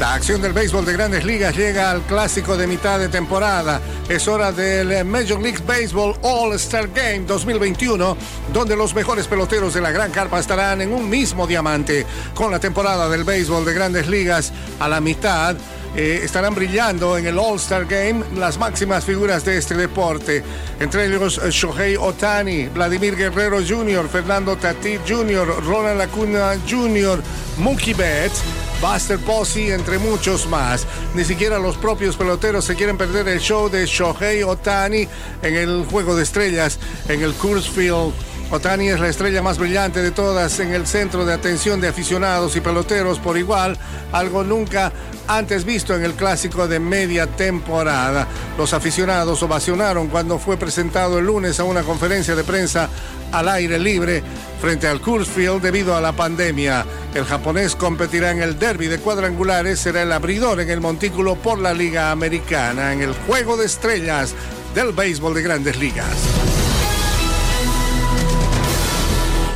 La 0.00 0.14
acción 0.14 0.42
del 0.42 0.52
béisbol 0.52 0.84
de 0.84 0.92
grandes 0.92 1.24
ligas 1.24 1.56
llega 1.56 1.90
al 1.90 2.02
clásico 2.02 2.56
de 2.56 2.66
mitad 2.66 2.98
de 2.98 3.08
temporada. 3.08 3.80
Es 4.08 4.26
hora 4.26 4.50
del 4.50 5.04
Major 5.04 5.40
League 5.40 5.60
Baseball 5.64 6.16
All-Star 6.20 6.88
Game 6.92 7.20
2021, 7.20 8.16
donde 8.52 8.76
los 8.76 8.92
mejores 8.92 9.28
peloteros 9.28 9.72
de 9.72 9.80
la 9.80 9.92
gran 9.92 10.10
carpa 10.10 10.40
estarán 10.40 10.80
en 10.80 10.92
un 10.92 11.08
mismo 11.08 11.46
diamante. 11.46 12.04
Con 12.34 12.50
la 12.50 12.58
temporada 12.58 13.08
del 13.08 13.22
béisbol 13.22 13.64
de 13.64 13.72
grandes 13.72 14.08
ligas 14.08 14.52
a 14.80 14.88
la 14.88 15.00
mitad, 15.00 15.56
eh, 15.94 16.22
estarán 16.24 16.56
brillando 16.56 17.16
en 17.16 17.26
el 17.26 17.38
All-Star 17.38 17.86
Game 17.86 18.24
las 18.36 18.58
máximas 18.58 19.04
figuras 19.04 19.44
de 19.44 19.58
este 19.58 19.76
deporte, 19.76 20.42
entre 20.80 21.06
ellos 21.06 21.38
eh, 21.38 21.50
Shohei 21.50 21.96
Otani, 21.96 22.66
Vladimir 22.66 23.14
Guerrero 23.14 23.58
Jr., 23.58 24.08
Fernando 24.08 24.56
Tatis 24.56 24.98
Jr., 25.06 25.64
Ronald 25.64 26.00
Acuna 26.00 26.56
Jr., 26.68 27.22
Mookie 27.58 27.94
Betts, 27.94 28.42
Buster 28.80 29.18
Posey, 29.18 29.70
entre 29.70 29.98
muchos 29.98 30.46
más. 30.46 30.86
Ni 31.14 31.24
siquiera 31.24 31.58
los 31.58 31.76
propios 31.76 32.16
peloteros 32.16 32.64
se 32.64 32.74
quieren 32.74 32.98
perder 32.98 33.28
el 33.28 33.40
show 33.40 33.68
de 33.68 33.86
Shohei 33.86 34.42
Otani 34.42 35.08
en 35.42 35.56
el 35.56 35.84
Juego 35.86 36.16
de 36.16 36.22
Estrellas, 36.22 36.78
en 37.08 37.22
el 37.22 37.34
Coors 37.34 37.68
Field. 37.68 38.12
Otani 38.50 38.88
es 38.88 39.00
la 39.00 39.08
estrella 39.08 39.42
más 39.42 39.58
brillante 39.58 40.02
de 40.02 40.10
todas 40.10 40.60
en 40.60 40.72
el 40.72 40.86
centro 40.86 41.24
de 41.24 41.32
atención 41.32 41.80
de 41.80 41.88
aficionados 41.88 42.54
y 42.56 42.60
peloteros 42.60 43.18
por 43.18 43.36
igual, 43.36 43.76
algo 44.12 44.44
nunca 44.44 44.92
antes 45.26 45.64
visto 45.64 45.94
en 45.94 46.04
el 46.04 46.12
clásico 46.12 46.68
de 46.68 46.78
media 46.78 47.26
temporada. 47.26 48.28
Los 48.58 48.72
aficionados 48.72 49.42
ovacionaron 49.42 50.08
cuando 50.08 50.38
fue 50.38 50.56
presentado 50.56 51.18
el 51.18 51.26
lunes 51.26 51.58
a 51.58 51.64
una 51.64 51.82
conferencia 51.82 52.36
de 52.36 52.44
prensa 52.44 52.88
al 53.32 53.48
aire 53.48 53.78
libre 53.78 54.22
frente 54.60 54.86
al 54.86 55.00
Coors 55.00 55.28
Field 55.28 55.62
debido 55.62 55.96
a 55.96 56.00
la 56.00 56.12
pandemia. 56.12 56.84
El 57.14 57.24
japonés 57.24 57.74
competirá 57.74 58.30
en 58.30 58.42
el 58.42 58.58
derby 58.58 58.86
de 58.86 58.98
cuadrangulares, 58.98 59.80
será 59.80 60.02
el 60.02 60.12
abridor 60.12 60.60
en 60.60 60.70
el 60.70 60.80
montículo 60.80 61.34
por 61.36 61.58
la 61.58 61.74
Liga 61.74 62.10
Americana, 62.10 62.92
en 62.92 63.00
el 63.00 63.14
Juego 63.26 63.56
de 63.56 63.66
Estrellas 63.66 64.34
del 64.74 64.92
béisbol 64.92 65.34
de 65.34 65.42
grandes 65.42 65.76
ligas. 65.76 66.53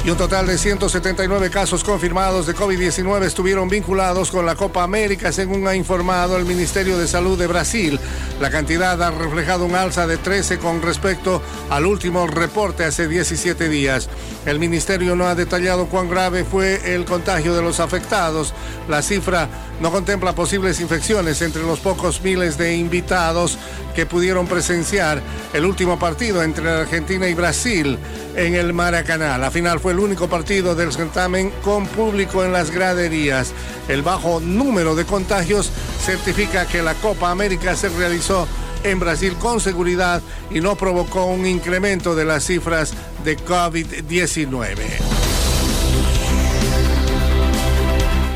Y 0.09 0.11
un 0.11 0.17
total 0.17 0.47
de 0.47 0.57
179 0.57 1.51
casos 1.51 1.85
confirmados 1.85 2.47
de 2.47 2.55
COVID-19 2.55 3.25
estuvieron 3.25 3.69
vinculados 3.69 4.31
con 4.31 4.47
la 4.47 4.57
Copa 4.57 4.83
América, 4.83 5.33
según 5.33 5.69
ha 5.69 5.75
informado 5.75 6.39
el 6.39 6.47
Ministerio 6.47 6.97
de 6.97 7.07
Salud 7.07 7.39
de 7.39 7.47
Brasil. 7.47 8.01
La 8.41 8.51
cantidad 8.51 9.03
ha 9.03 9.11
reflejado 9.11 9.67
un 9.67 9.75
alza 9.75 10.07
de 10.07 10.17
13 10.17 10.61
con 10.61 10.81
respecto 10.81 11.43
al 11.69 11.85
último 11.85 12.27
reporte 12.27 12.87
hace 12.87 13.07
17 13.07 13.69
días. 13.69 14.09
El 14.47 14.59
ministerio 14.59 15.15
no 15.15 15.27
ha 15.27 15.35
detallado 15.35 15.89
cuán 15.89 16.09
grave 16.09 16.43
fue 16.43 16.95
el 16.95 17.05
contagio 17.05 17.55
de 17.55 17.61
los 17.61 17.79
afectados. 17.79 18.55
La 18.89 19.03
cifra 19.03 19.51
no 19.81 19.93
contempla 19.93 20.35
posibles 20.35 20.81
infecciones 20.81 21.41
entre 21.43 21.63
los 21.63 21.79
pocos 21.81 22.21
miles 22.23 22.59
de 22.59 22.77
invitados 22.77 23.59
que 23.95 24.07
pudieron 24.07 24.47
presenciar 24.47 25.23
el 25.53 25.65
último 25.65 25.99
partido 25.99 26.43
entre 26.43 26.69
Argentina 26.69 27.29
y 27.29 27.35
Brasil 27.35 27.99
en 28.37 28.55
el 28.55 28.73
Maracaná. 28.73 29.39
La 29.39 29.51
final 29.51 29.81
fue 29.81 29.93
el 29.93 29.99
único 29.99 30.29
partido 30.29 30.75
del 30.75 30.93
certamen 30.93 31.51
con 31.63 31.87
público 31.87 32.45
en 32.45 32.53
las 32.53 32.71
graderías. 32.71 33.53
El 33.89 34.03
bajo 34.03 34.41
número 34.41 34.95
de 34.95 35.05
contagios 35.05 35.71
certifica 36.05 36.67
que 36.67 36.83
la 36.83 36.95
Copa 36.95 37.31
América 37.31 37.77
se 37.77 37.89
realizó 37.89 38.47
en 38.85 39.01
Brasil 39.01 39.35
con 39.39 39.61
seguridad 39.61 40.23
y 40.51 40.61
no 40.61 40.77
provocó 40.77 41.25
un 41.27 41.47
incremento 41.47 42.15
de 42.15 42.25
las 42.25 42.45
cifras 42.45 42.95
de 43.25 43.37
COVID-19. 43.39 45.18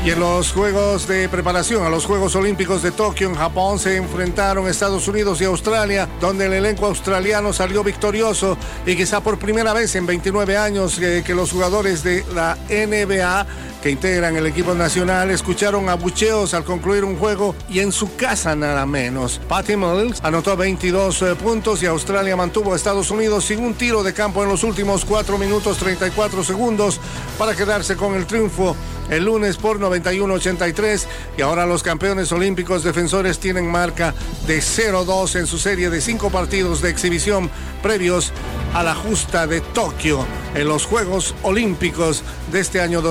Y 0.05 0.11
en 0.11 0.19
los 0.19 0.51
Juegos 0.51 1.07
de 1.07 1.29
preparación 1.29 1.85
a 1.85 1.89
los 1.89 2.05
Juegos 2.05 2.35
Olímpicos 2.35 2.83
de 2.83 2.91
Tokio 2.91 3.29
en 3.29 3.35
Japón 3.35 3.79
se 3.79 3.95
enfrentaron 3.95 4.67
Estados 4.67 5.07
Unidos 5.07 5.39
y 5.39 5.45
Australia, 5.45 6.09
donde 6.19 6.47
el 6.47 6.53
elenco 6.53 6.87
australiano 6.87 7.53
salió 7.53 7.85
victorioso 7.85 8.57
y 8.85 8.97
quizá 8.97 9.21
por 9.21 9.39
primera 9.39 9.71
vez 9.71 9.95
en 9.95 10.05
29 10.05 10.57
años 10.57 10.99
eh, 10.99 11.23
que 11.25 11.33
los 11.33 11.53
jugadores 11.53 12.03
de 12.03 12.25
la 12.33 12.57
NBA 12.69 13.47
que 13.83 13.89
integran 13.89 14.37
el 14.37 14.47
equipo 14.47 14.73
nacional 14.73 15.29
escucharon 15.29 15.89
abucheos 15.89 16.53
al 16.53 16.63
concluir 16.63 17.03
un 17.03 17.17
juego 17.17 17.53
y 17.67 17.81
en 17.81 17.91
su 17.91 18.15
casa 18.15 18.55
nada 18.55 18.85
menos. 18.85 19.41
Patty 19.49 19.75
Mills 19.75 20.21
anotó 20.23 20.55
22 20.55 21.21
eh, 21.21 21.35
puntos 21.35 21.83
y 21.83 21.87
Australia 21.87 22.37
mantuvo 22.37 22.71
a 22.71 22.77
Estados 22.77 23.11
Unidos 23.11 23.43
sin 23.43 23.59
un 23.59 23.73
tiro 23.73 24.01
de 24.01 24.13
campo 24.13 24.41
en 24.41 24.47
los 24.47 24.63
últimos 24.63 25.03
4 25.03 25.37
minutos 25.37 25.79
34 25.79 26.45
segundos 26.45 27.01
para 27.37 27.55
quedarse 27.55 27.97
con 27.97 28.15
el 28.15 28.25
triunfo 28.25 28.73
el 29.09 29.25
lunes 29.25 29.57
por 29.57 29.79
91-83 29.79 31.05
y 31.37 31.41
ahora 31.41 31.65
los 31.65 31.83
campeones 31.83 32.31
olímpicos 32.31 32.83
defensores 32.83 33.37
tienen 33.37 33.69
marca 33.69 34.13
de 34.47 34.59
0-2 34.59 35.39
en 35.39 35.45
su 35.47 35.57
serie 35.57 35.89
de 35.89 35.99
cinco 35.99 36.29
partidos 36.29 36.81
de 36.81 36.89
exhibición 36.89 37.49
previos 37.81 38.31
a 38.73 38.81
la 38.81 38.95
justa 38.95 39.45
de 39.45 39.61
Tokio 39.61 40.25
en 40.55 40.67
los 40.67 40.85
Juegos 40.85 41.35
Olímpicos 41.43 42.23
de 42.51 42.59
este 42.59 42.81
año 42.81 43.01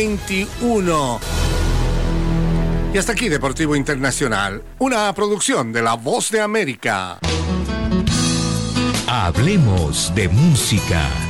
2021. 0.00 1.20
Y 2.92 2.98
hasta 2.98 3.12
aquí 3.12 3.28
Deportivo 3.28 3.76
Internacional, 3.76 4.62
una 4.78 5.12
producción 5.14 5.72
de 5.72 5.82
La 5.82 5.94
Voz 5.94 6.30
de 6.30 6.40
América. 6.40 7.18
Hablemos 9.06 10.12
de 10.14 10.28
música. 10.28 11.29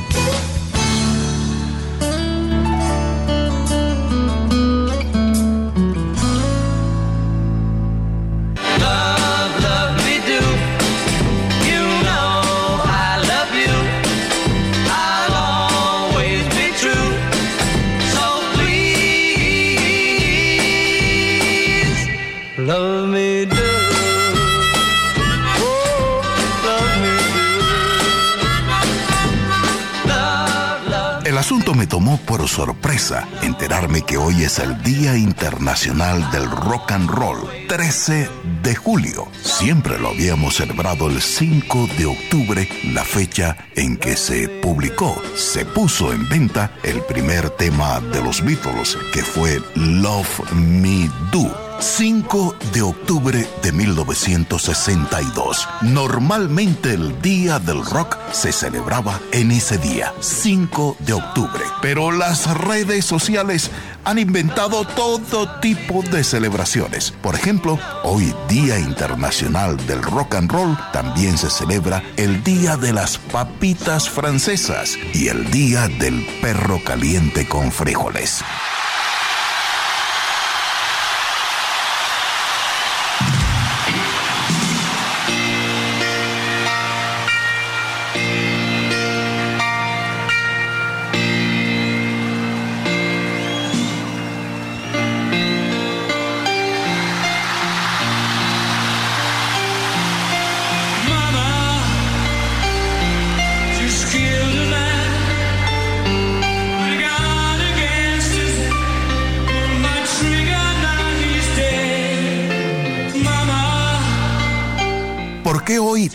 Sorpresa 32.51 33.25
enterarme 33.43 34.01
que 34.01 34.17
hoy 34.17 34.43
es 34.43 34.59
el 34.59 34.83
Día 34.83 35.15
Internacional 35.15 36.29
del 36.31 36.51
Rock 36.51 36.91
and 36.91 37.09
Roll, 37.09 37.47
13 37.69 38.29
de 38.61 38.75
julio. 38.75 39.29
Siempre 39.41 39.97
lo 39.97 40.09
habíamos 40.09 40.55
celebrado 40.55 41.07
el 41.07 41.21
5 41.21 41.87
de 41.97 42.07
octubre, 42.07 42.67
la 42.93 43.05
fecha 43.05 43.55
en 43.75 43.95
que 43.95 44.17
se 44.17 44.49
publicó, 44.49 45.15
se 45.33 45.63
puso 45.63 46.11
en 46.11 46.27
venta 46.27 46.73
el 46.83 47.01
primer 47.03 47.51
tema 47.51 48.01
de 48.01 48.21
los 48.21 48.43
Beatles, 48.43 48.97
que 49.13 49.23
fue 49.23 49.61
Love 49.75 50.51
Me 50.51 51.09
Do 51.31 51.70
5 51.81 52.55
de 52.73 52.83
octubre 52.83 53.49
de 53.63 53.71
1962. 53.71 55.67
Normalmente 55.81 56.93
el 56.93 57.19
Día 57.23 57.57
del 57.57 57.83
Rock 57.83 58.17
se 58.31 58.51
celebraba 58.51 59.19
en 59.31 59.49
ese 59.49 59.79
día, 59.79 60.13
5 60.19 60.97
de 60.99 61.13
octubre. 61.13 61.63
Pero 61.81 62.11
las 62.11 62.55
redes 62.55 63.05
sociales 63.05 63.71
han 64.03 64.19
inventado 64.19 64.85
todo 64.85 65.59
tipo 65.59 66.03
de 66.03 66.23
celebraciones. 66.23 67.09
Por 67.09 67.33
ejemplo, 67.33 67.79
hoy 68.03 68.31
Día 68.47 68.77
Internacional 68.77 69.75
del 69.87 70.03
Rock 70.03 70.35
and 70.35 70.51
Roll 70.51 70.77
también 70.93 71.35
se 71.35 71.49
celebra 71.49 72.03
el 72.15 72.43
Día 72.43 72.77
de 72.77 72.93
las 72.93 73.17
Papitas 73.17 74.07
Francesas 74.07 74.99
y 75.15 75.29
el 75.29 75.49
Día 75.49 75.87
del 75.87 76.27
Perro 76.41 76.79
Caliente 76.83 77.47
con 77.47 77.71
Frijoles. 77.71 78.43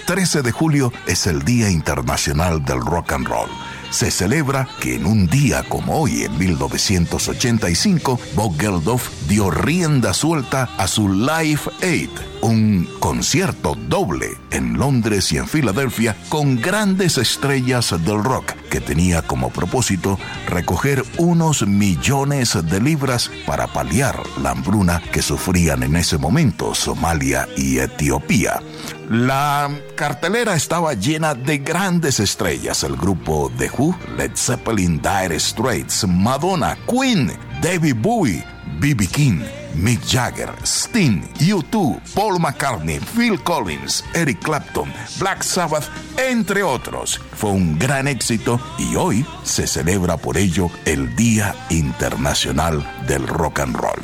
13 0.06 0.42
de 0.42 0.52
julio, 0.52 0.92
es 1.08 1.26
el 1.26 1.42
Día 1.42 1.68
Internacional 1.68 2.64
del 2.64 2.80
Rock 2.80 3.12
and 3.12 3.26
Roll. 3.26 3.50
Se 3.90 4.12
celebra 4.12 4.68
que 4.80 4.94
en 4.94 5.04
un 5.04 5.26
día 5.26 5.64
como 5.68 6.00
hoy, 6.00 6.22
en 6.22 6.38
1985, 6.38 8.20
Bob 8.36 8.56
Geldof 8.56 9.08
dio 9.28 9.50
rienda 9.50 10.14
suelta 10.14 10.68
a 10.76 10.86
su 10.86 11.08
Live 11.08 11.60
Aid, 11.82 12.10
un 12.42 12.88
concierto 13.00 13.76
doble 13.88 14.36
en 14.50 14.78
Londres 14.78 15.32
y 15.32 15.38
en 15.38 15.48
Filadelfia 15.48 16.16
con 16.28 16.60
grandes 16.60 17.18
estrellas 17.18 17.94
del 18.04 18.22
rock 18.22 18.52
que 18.70 18.80
tenía 18.80 19.22
como 19.22 19.50
propósito 19.50 20.18
recoger 20.48 21.04
unos 21.18 21.66
millones 21.66 22.58
de 22.70 22.80
libras 22.80 23.30
para 23.46 23.66
paliar 23.66 24.22
la 24.42 24.50
hambruna 24.50 25.02
que 25.12 25.22
sufrían 25.22 25.82
en 25.82 25.96
ese 25.96 26.18
momento 26.18 26.74
Somalia 26.74 27.48
y 27.56 27.78
Etiopía. 27.78 28.60
La 29.08 29.70
cartelera 29.94 30.56
estaba 30.56 30.94
llena 30.94 31.34
de 31.34 31.58
grandes 31.58 32.18
estrellas, 32.18 32.82
el 32.82 32.96
grupo 32.96 33.52
The 33.56 33.70
Who, 33.76 33.96
Led 34.16 34.32
Zeppelin, 34.34 35.00
Dire 35.00 35.38
Straits, 35.38 36.06
Madonna, 36.08 36.76
Queen, 36.88 37.32
David 37.62 37.96
Bowie, 38.02 38.44
B.B. 38.80 39.06
King, 39.06 39.40
Mick 39.74 40.00
Jagger, 40.06 40.50
Sting, 40.64 41.22
U2, 41.38 42.00
Paul 42.14 42.38
McCartney, 42.38 42.98
Phil 42.98 43.38
Collins, 43.42 44.04
Eric 44.14 44.40
Clapton, 44.40 44.92
Black 45.18 45.42
Sabbath, 45.42 45.88
entre 46.18 46.62
otros. 46.62 47.20
Fue 47.32 47.50
un 47.50 47.78
gran 47.78 48.08
éxito 48.08 48.60
y 48.78 48.96
hoy 48.96 49.24
se 49.42 49.66
celebra 49.66 50.16
por 50.16 50.36
ello 50.36 50.70
el 50.84 51.14
Día 51.16 51.54
Internacional 51.70 52.86
del 53.06 53.26
Rock 53.26 53.60
and 53.60 53.76
Roll. 53.76 54.00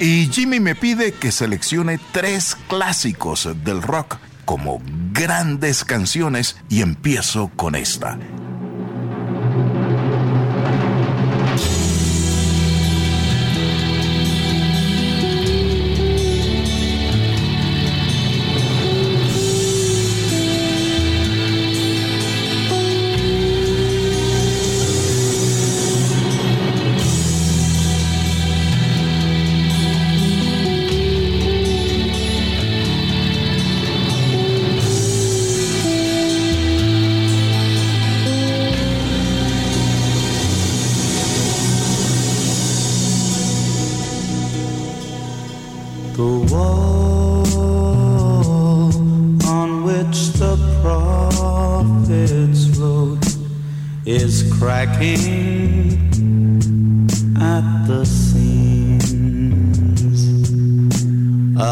Y 0.00 0.30
Jimmy 0.32 0.60
me 0.60 0.74
pide 0.74 1.12
que 1.12 1.30
seleccione 1.30 2.00
tres 2.12 2.56
clásicos 2.68 3.46
del 3.64 3.82
rock 3.82 4.16
como 4.46 4.80
grandes 5.12 5.84
canciones 5.84 6.56
y 6.70 6.80
empiezo 6.80 7.50
con 7.54 7.74
esta. 7.74 8.18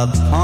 club. 0.06 0.37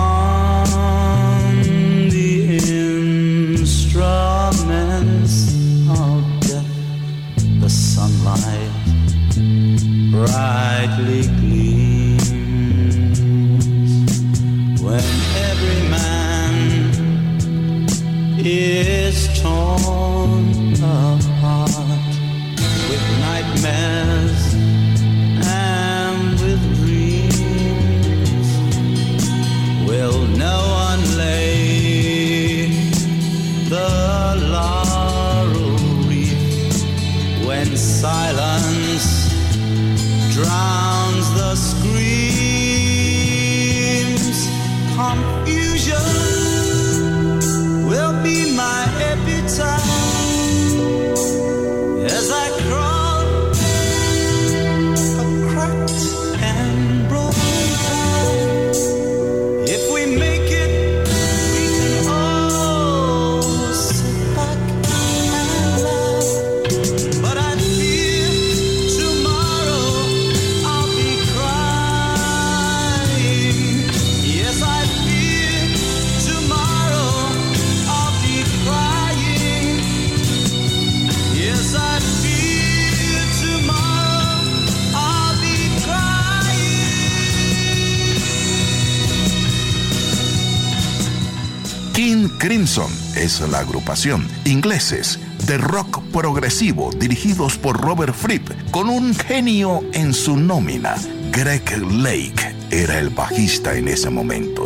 Ingleses 94.45 95.19
de 95.47 95.59
rock 95.59 96.03
progresivo 96.13 96.91
dirigidos 96.99 97.59
por 97.59 97.81
Robert 97.81 98.15
Fripp 98.15 98.49
con 98.71 98.89
un 98.89 99.15
genio 99.15 99.83
en 99.93 100.15
su 100.15 100.37
nómina. 100.37 100.95
Greg 101.33 101.79
Lake 101.79 102.55
era 102.71 102.99
el 102.99 103.11
bajista 103.11 103.75
en 103.75 103.89
ese 103.89 104.11
momento. 104.11 104.65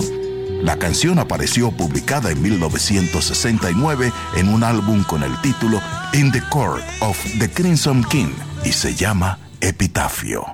La 0.63 0.77
canción 0.77 1.19
apareció 1.19 1.71
publicada 1.71 2.31
en 2.31 2.43
1969 2.43 4.13
en 4.37 4.49
un 4.49 4.65
álbum 4.65 5.05
con 5.05 5.23
el 5.23 5.41
título 5.41 5.81
In 6.13 6.33
the 6.33 6.43
Court 6.51 6.83
of 7.01 7.19
the 7.39 7.49
Crimson 7.49 8.05
King 8.05 8.33
y 8.65 8.73
se 8.73 8.95
llama 8.95 9.39
Epitafio. 9.61 10.45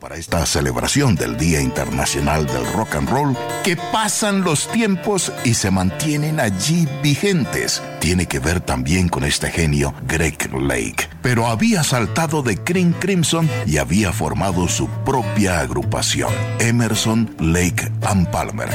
Para 0.00 0.16
esta 0.16 0.44
celebración 0.46 1.14
del 1.14 1.36
Día 1.36 1.60
Internacional 1.60 2.46
del 2.46 2.64
Rock 2.72 2.96
and 2.96 3.08
Roll, 3.08 3.36
que 3.64 3.76
pasan 3.76 4.42
los 4.42 4.68
tiempos 4.68 5.32
y 5.44 5.54
se 5.54 5.70
mantienen 5.70 6.40
allí 6.40 6.88
vigentes, 7.02 7.82
tiene 8.00 8.26
que 8.26 8.38
ver 8.38 8.60
también 8.60 9.08
con 9.08 9.24
este 9.24 9.50
genio 9.50 9.94
Greg 10.06 10.52
Lake. 10.54 11.08
Pero 11.22 11.46
había 11.46 11.82
saltado 11.82 12.42
de 12.42 12.56
Cream 12.56 12.92
Crimson 12.92 13.48
y 13.66 13.78
había 13.78 14.12
formado 14.12 14.68
su 14.68 14.88
propia 15.04 15.60
agrupación, 15.60 16.32
Emerson, 16.60 17.34
Lake 17.38 17.90
and 18.02 18.28
Palmer. 18.30 18.68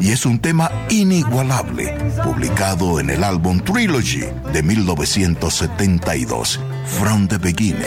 Y 0.00 0.12
es 0.12 0.24
un 0.24 0.38
tema 0.38 0.70
inigualable, 0.88 1.92
publicado 2.24 3.00
en 3.00 3.10
el 3.10 3.24
álbum 3.24 3.60
Trilogy 3.60 4.24
de 4.52 4.62
1972, 4.62 6.60
From 6.86 7.28
the 7.28 7.38
Beginning. 7.38 7.84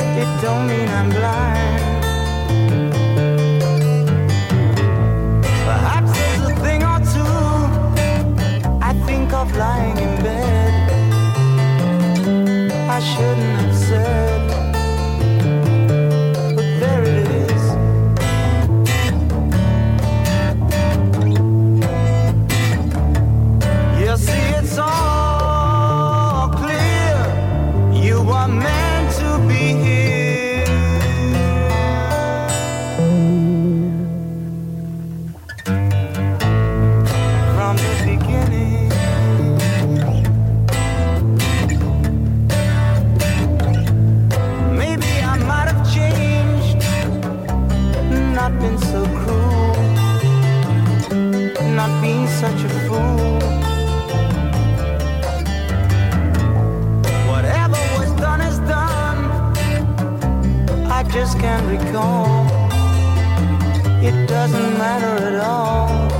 Lying 9.57 9.97
in 9.97 10.23
bed. 10.23 10.73
I 12.89 12.99
shouldn't 12.99 13.61
have 13.61 13.75
said, 13.75 14.32
just. 61.91 62.45
It 64.03 64.27
doesn't 64.27 64.77
matter 64.77 65.27
at 65.27 65.39
all. 65.39 66.12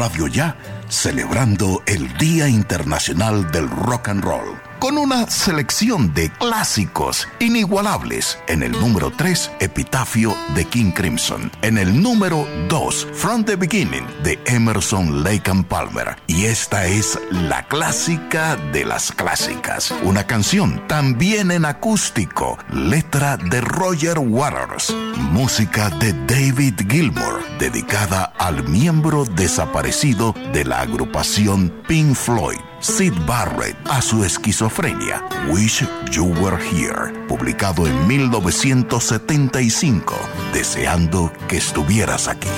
Radio 0.00 0.28
Ya, 0.28 0.56
celebrando 0.88 1.82
el 1.84 2.16
Día 2.16 2.48
Internacional 2.48 3.52
del 3.52 3.68
Rock 3.68 4.08
and 4.08 4.24
Roll 4.24 4.58
con 4.80 4.96
una 4.96 5.30
selección 5.30 6.14
de 6.14 6.30
clásicos 6.30 7.28
inigualables. 7.38 8.38
En 8.48 8.62
el 8.62 8.72
número 8.72 9.12
3, 9.12 9.52
Epitafio 9.60 10.34
de 10.54 10.64
King 10.64 10.92
Crimson. 10.92 11.52
En 11.60 11.76
el 11.76 12.02
número 12.02 12.48
2, 12.68 13.08
From 13.12 13.44
the 13.44 13.56
Beginning 13.56 14.06
de 14.24 14.38
Emerson 14.46 15.22
Lake 15.22 15.50
and 15.50 15.66
Palmer. 15.66 16.16
Y 16.26 16.46
esta 16.46 16.86
es 16.86 17.18
la 17.30 17.62
clásica 17.68 18.56
de 18.72 18.86
las 18.86 19.12
clásicas. 19.12 19.92
Una 20.02 20.26
canción 20.26 20.82
también 20.88 21.50
en 21.50 21.66
acústico, 21.66 22.58
letra 22.72 23.36
de 23.36 23.60
Roger 23.60 24.18
Waters, 24.18 24.94
música 25.30 25.90
de 25.90 26.14
David 26.26 26.80
Gilmour, 26.88 27.42
dedicada 27.60 28.32
al 28.38 28.66
miembro 28.66 29.26
desaparecido 29.26 30.34
de 30.52 30.64
la 30.64 30.80
agrupación 30.80 31.72
Pink 31.86 32.16
Floyd. 32.16 32.58
Sid 32.80 33.12
Barrett 33.26 33.76
a 33.90 34.00
su 34.00 34.24
esquizofrenia, 34.24 35.22
Wish 35.50 35.86
You 36.10 36.32
Were 36.40 36.56
Here, 36.72 37.12
publicado 37.28 37.86
en 37.86 38.08
1975, 38.08 40.14
deseando 40.54 41.30
que 41.46 41.58
estuvieras 41.58 42.26
aquí. 42.26 42.48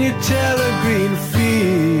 You 0.00 0.12
tell 0.22 0.58
a 0.58 0.82
green 0.82 1.14
field 1.30 1.99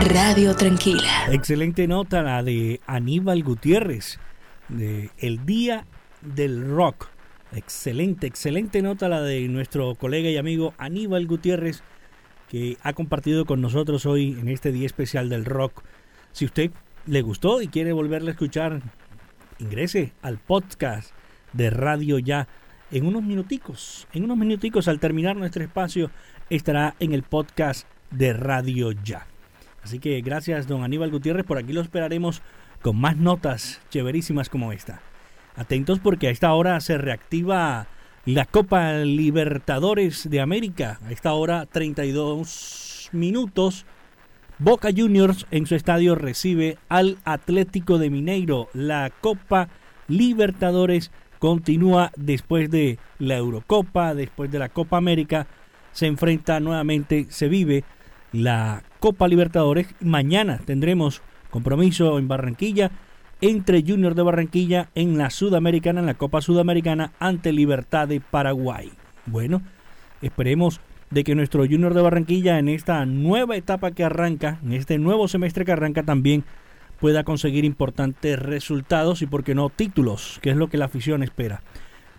Radio 0.00 0.56
Tranquila. 0.56 1.26
Excelente 1.30 1.86
nota 1.86 2.22
la 2.22 2.42
de 2.42 2.80
Aníbal 2.88 3.44
Gutiérrez, 3.44 4.18
de 4.68 5.10
El 5.18 5.46
Día 5.46 5.86
del 6.22 6.68
Rock. 6.68 7.06
Excelente, 7.52 8.26
excelente 8.26 8.82
nota 8.82 9.08
la 9.08 9.22
de 9.22 9.46
nuestro 9.46 9.94
colega 9.94 10.28
y 10.28 10.38
amigo 10.38 10.74
Aníbal 10.78 11.28
Gutiérrez, 11.28 11.84
que 12.48 12.78
ha 12.82 12.94
compartido 12.94 13.44
con 13.44 13.60
nosotros 13.60 14.06
hoy 14.06 14.36
en 14.40 14.48
este 14.48 14.72
día 14.72 14.86
especial 14.86 15.28
del 15.28 15.44
rock. 15.44 15.84
Si 16.32 16.44
usted 16.44 16.72
le 17.06 17.22
gustó 17.22 17.62
y 17.62 17.68
quiere 17.68 17.92
volverle 17.92 18.30
a 18.30 18.32
escuchar, 18.32 18.82
ingrese 19.60 20.14
al 20.20 20.38
podcast 20.38 21.12
de 21.52 21.70
Radio 21.70 22.18
Ya 22.18 22.48
en 22.90 23.06
unos 23.06 23.22
minuticos. 23.22 24.08
En 24.12 24.24
unos 24.24 24.36
minuticos 24.36 24.88
al 24.88 24.98
terminar 24.98 25.36
nuestro 25.36 25.62
espacio 25.62 26.10
estará 26.50 26.96
en 26.98 27.12
el 27.12 27.22
podcast 27.22 27.86
de 28.12 28.32
Radio 28.32 28.92
Ya. 28.92 29.26
Así 29.82 29.98
que 29.98 30.20
gracias 30.20 30.68
don 30.68 30.84
Aníbal 30.84 31.10
Gutiérrez, 31.10 31.44
por 31.44 31.58
aquí 31.58 31.72
lo 31.72 31.80
esperaremos 31.80 32.42
con 32.82 33.00
más 33.00 33.16
notas 33.16 33.80
chéverísimas 33.90 34.48
como 34.48 34.72
esta. 34.72 35.00
Atentos 35.56 35.98
porque 35.98 36.28
a 36.28 36.30
esta 36.30 36.52
hora 36.54 36.80
se 36.80 36.98
reactiva 36.98 37.86
la 38.24 38.44
Copa 38.44 38.92
Libertadores 38.98 40.30
de 40.30 40.40
América. 40.40 41.00
A 41.04 41.10
esta 41.10 41.32
hora 41.32 41.66
32 41.66 43.10
minutos. 43.12 43.84
Boca 44.58 44.90
Juniors 44.96 45.46
en 45.50 45.66
su 45.66 45.74
estadio 45.74 46.14
recibe 46.14 46.78
al 46.88 47.18
Atlético 47.24 47.98
de 47.98 48.10
Mineiro. 48.10 48.68
La 48.74 49.10
Copa 49.20 49.68
Libertadores 50.06 51.10
continúa 51.38 52.12
después 52.16 52.70
de 52.70 52.98
la 53.18 53.36
Eurocopa, 53.36 54.14
después 54.14 54.50
de 54.52 54.60
la 54.60 54.68
Copa 54.68 54.96
América. 54.96 55.48
Se 55.90 56.06
enfrenta 56.06 56.60
nuevamente, 56.60 57.26
se 57.28 57.48
vive 57.48 57.84
la 58.32 58.82
Copa 58.98 59.28
Libertadores. 59.28 59.86
Mañana 60.00 60.60
tendremos 60.64 61.22
compromiso 61.50 62.18
en 62.18 62.28
Barranquilla 62.28 62.90
entre 63.40 63.82
Junior 63.86 64.14
de 64.14 64.22
Barranquilla 64.22 64.88
en 64.94 65.18
la 65.18 65.30
Sudamericana, 65.30 66.00
en 66.00 66.06
la 66.06 66.14
Copa 66.14 66.40
Sudamericana 66.40 67.12
ante 67.18 67.52
Libertad 67.52 68.08
de 68.08 68.20
Paraguay. 68.20 68.92
Bueno, 69.26 69.62
esperemos 70.22 70.80
de 71.10 71.24
que 71.24 71.34
nuestro 71.34 71.64
Junior 71.64 71.92
de 71.92 72.02
Barranquilla 72.02 72.58
en 72.58 72.68
esta 72.68 73.04
nueva 73.04 73.56
etapa 73.56 73.90
que 73.90 74.04
arranca, 74.04 74.58
en 74.64 74.72
este 74.72 74.98
nuevo 74.98 75.28
semestre 75.28 75.64
que 75.64 75.72
arranca 75.72 76.04
también 76.04 76.44
pueda 77.00 77.24
conseguir 77.24 77.64
importantes 77.64 78.38
resultados 78.38 79.22
y 79.22 79.26
por 79.26 79.42
qué 79.42 79.56
no 79.56 79.68
títulos, 79.68 80.38
que 80.40 80.50
es 80.50 80.56
lo 80.56 80.68
que 80.68 80.78
la 80.78 80.84
afición 80.84 81.24
espera. 81.24 81.60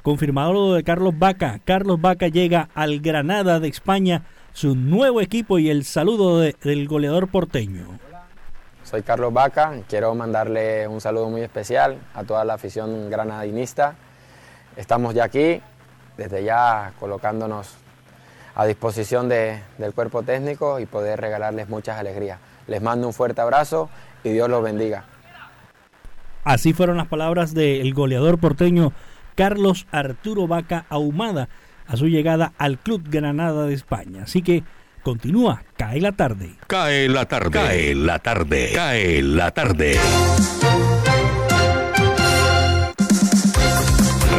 Confirmado 0.04 0.52
lo 0.52 0.74
de 0.74 0.84
Carlos 0.84 1.18
Vaca, 1.18 1.62
Carlos 1.64 2.02
Vaca 2.02 2.28
llega 2.28 2.68
al 2.76 3.00
Granada 3.00 3.62
de 3.62 3.70
España, 3.70 4.24
su 4.54 4.76
nuevo 4.76 5.22
equipo 5.22 5.60
y 5.60 5.70
el 5.70 5.84
saludo 5.84 6.40
de- 6.40 6.56
del 6.64 6.88
goleador 6.88 7.28
porteño. 7.28 8.00
Soy 8.84 9.02
Carlos 9.02 9.34
Vaca, 9.34 9.74
quiero 9.90 10.14
mandarle 10.14 10.88
un 10.88 11.02
saludo 11.02 11.30
muy 11.30 11.42
especial 11.42 11.98
a 12.14 12.24
toda 12.24 12.46
la 12.46 12.56
afición 12.56 13.10
granadinista. 13.10 13.96
Estamos 14.76 15.14
ya 15.16 15.24
aquí, 15.26 15.62
desde 16.18 16.44
ya 16.44 16.94
colocándonos 17.00 17.76
a 18.56 18.66
disposición 18.66 19.30
de- 19.30 19.62
del 19.80 19.94
cuerpo 19.94 20.22
técnico 20.22 20.80
y 20.80 20.86
poder 20.86 21.20
regalarles 21.20 21.70
muchas 21.70 21.98
alegrías. 21.98 22.40
Les 22.68 22.82
mando 22.82 23.08
un 23.08 23.14
fuerte 23.14 23.42
abrazo 23.42 23.90
y 24.24 24.30
Dios 24.30 24.50
los 24.50 24.62
bendiga. 24.64 25.06
Así 26.44 26.74
fueron 26.74 26.98
las 26.98 27.08
palabras 27.08 27.54
del 27.54 27.94
goleador 27.94 28.38
porteño 28.38 28.92
Carlos 29.36 29.88
Arturo 29.92 30.46
Vaca 30.46 30.86
Ahumada 30.90 31.48
a 31.88 31.98
su 31.98 32.08
llegada 32.08 32.54
al 32.58 32.80
Club 32.80 33.04
Granada 33.10 33.66
de 33.66 33.74
España. 33.74 34.24
Así 34.24 34.42
que 34.42 34.64
continúa, 35.04 35.64
cae 35.78 36.02
la 36.02 36.12
tarde. 36.14 36.56
Cae 36.68 37.10
la 37.10 37.26
tarde, 37.26 37.52
cae 37.52 37.96
la 37.96 38.20
tarde, 38.20 38.72
cae 38.74 39.22
la 39.22 39.52
tarde. 39.52 40.00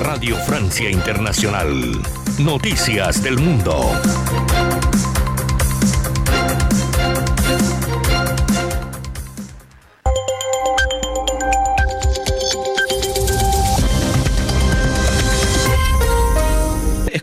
Radio 0.01 0.37
Francia 0.37 0.91
Internacional. 0.91 2.01
Noticias 2.39 3.23
del 3.23 3.39
Mundo. 3.39 3.93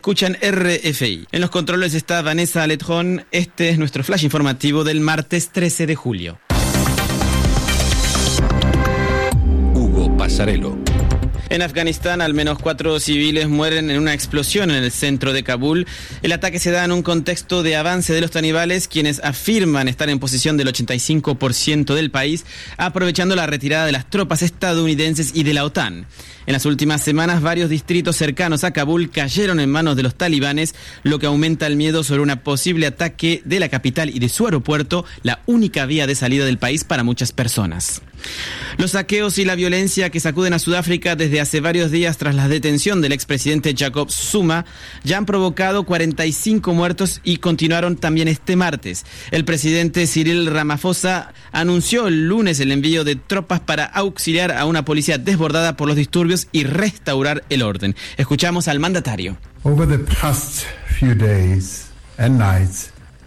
Escuchan 0.02 0.36
RFI. 0.42 1.28
En 1.32 1.42
los 1.42 1.52
controles 1.52 1.94
está 1.94 2.24
Vanessa 2.24 2.66
Letjón. 2.66 3.24
Este 3.30 3.70
es 3.70 3.78
nuestro 3.78 4.04
flash 4.04 4.24
informativo 4.24 4.84
del 4.84 5.00
martes 5.00 5.50
13 5.50 5.86
de 5.86 5.96
julio. 5.96 6.40
Hugo 9.76 10.18
Pasarelo. 10.18 10.91
En 11.52 11.62
Afganistán, 11.62 12.22
al 12.22 12.34
menos 12.34 12.60
cuatro 12.60 12.98
civiles 13.02 13.50
mueren 13.50 13.92
en 13.92 14.00
una 14.00 14.14
explosión 14.14 14.72
en 14.72 14.86
el 14.86 14.90
centro 14.90 15.34
de 15.34 15.44
Kabul. 15.44 15.86
El 16.22 16.32
ataque 16.32 16.60
se 16.60 16.72
da 16.72 16.86
en 16.86 16.94
un 16.94 17.04
contexto 17.04 17.62
de 17.62 17.76
avance 17.76 18.14
de 18.14 18.22
los 18.22 18.32
talibales, 18.32 18.88
quienes 18.88 19.20
afirman 19.22 19.90
estar 19.90 20.10
en 20.10 20.20
posición 20.20 20.56
del 20.56 20.70
85% 20.70 21.94
del 21.94 22.10
país, 22.10 22.46
aprovechando 22.78 23.36
la 23.36 23.48
retirada 23.48 23.86
de 23.86 23.92
las 23.92 24.10
tropas 24.10 24.44
estadounidenses 24.44 25.32
y 25.36 25.44
de 25.44 25.54
la 25.54 25.66
OTAN. 25.66 26.06
En 26.46 26.54
las 26.54 26.66
últimas 26.66 27.02
semanas, 27.02 27.42
varios 27.42 27.70
distritos 27.70 28.16
cercanos 28.16 28.64
a 28.64 28.72
Kabul 28.72 29.12
cayeron 29.12 29.60
en 29.60 29.70
manos 29.70 29.98
de 29.98 30.04
los 30.04 30.16
talibanes, 30.16 30.74
lo 31.04 31.20
que 31.20 31.26
aumenta 31.26 31.68
el 31.68 31.76
miedo 31.76 32.06
sobre 32.06 32.22
un 32.22 32.30
posible 32.42 32.88
ataque 32.88 33.42
de 33.44 33.60
la 33.60 33.68
capital 33.68 34.10
y 34.10 34.20
de 34.20 34.30
su 34.30 34.46
aeropuerto, 34.46 35.04
la 35.22 35.42
única 35.48 35.86
vía 35.86 36.08
de 36.08 36.16
salida 36.16 36.46
del 36.46 36.60
país 36.60 36.86
para 36.86 37.04
muchas 37.04 37.34
personas. 37.34 38.02
Los 38.78 38.92
saqueos 38.92 39.38
y 39.38 39.46
la 39.46 39.56
violencia 39.56 40.10
que 40.10 40.20
sacuden 40.20 40.54
a 40.54 40.60
Sudáfrica 40.60 41.16
desde 41.16 41.42
hace 41.42 41.60
varios 41.60 41.92
días 41.92 42.18
tras 42.18 42.36
la 42.36 42.48
detención 42.48 43.02
del 43.02 43.12
expresidente 43.12 43.76
Jacob 43.78 44.10
Zuma 44.10 44.66
ya 45.04 45.18
han 45.18 45.26
provocado 45.26 45.84
45 45.84 46.74
muertos 46.74 47.22
y 47.24 47.38
continuaron 47.38 47.96
también 47.98 48.28
este 48.28 48.56
martes. 48.56 49.06
El 49.32 49.46
presidente 49.46 50.08
Cyril 50.08 50.48
Ramaphosa 50.48 51.34
anunció 51.52 52.08
el 52.08 52.28
lunes 52.28 52.60
el 52.60 52.72
envío 52.72 53.04
de 53.04 53.16
tropas 53.16 53.60
para 53.60 53.86
auxiliar 53.86 54.52
a 54.52 54.66
una 54.66 54.86
policía 54.86 55.18
desbordada 55.18 55.76
por 55.78 55.88
los 55.88 55.98
disturbios 55.98 56.48
y 56.52 56.64
restaurar 56.64 57.44
el 57.50 57.62
orden. 57.64 57.96
Escuchamos 58.18 58.68
al 58.68 58.80
mandatario. 58.80 59.38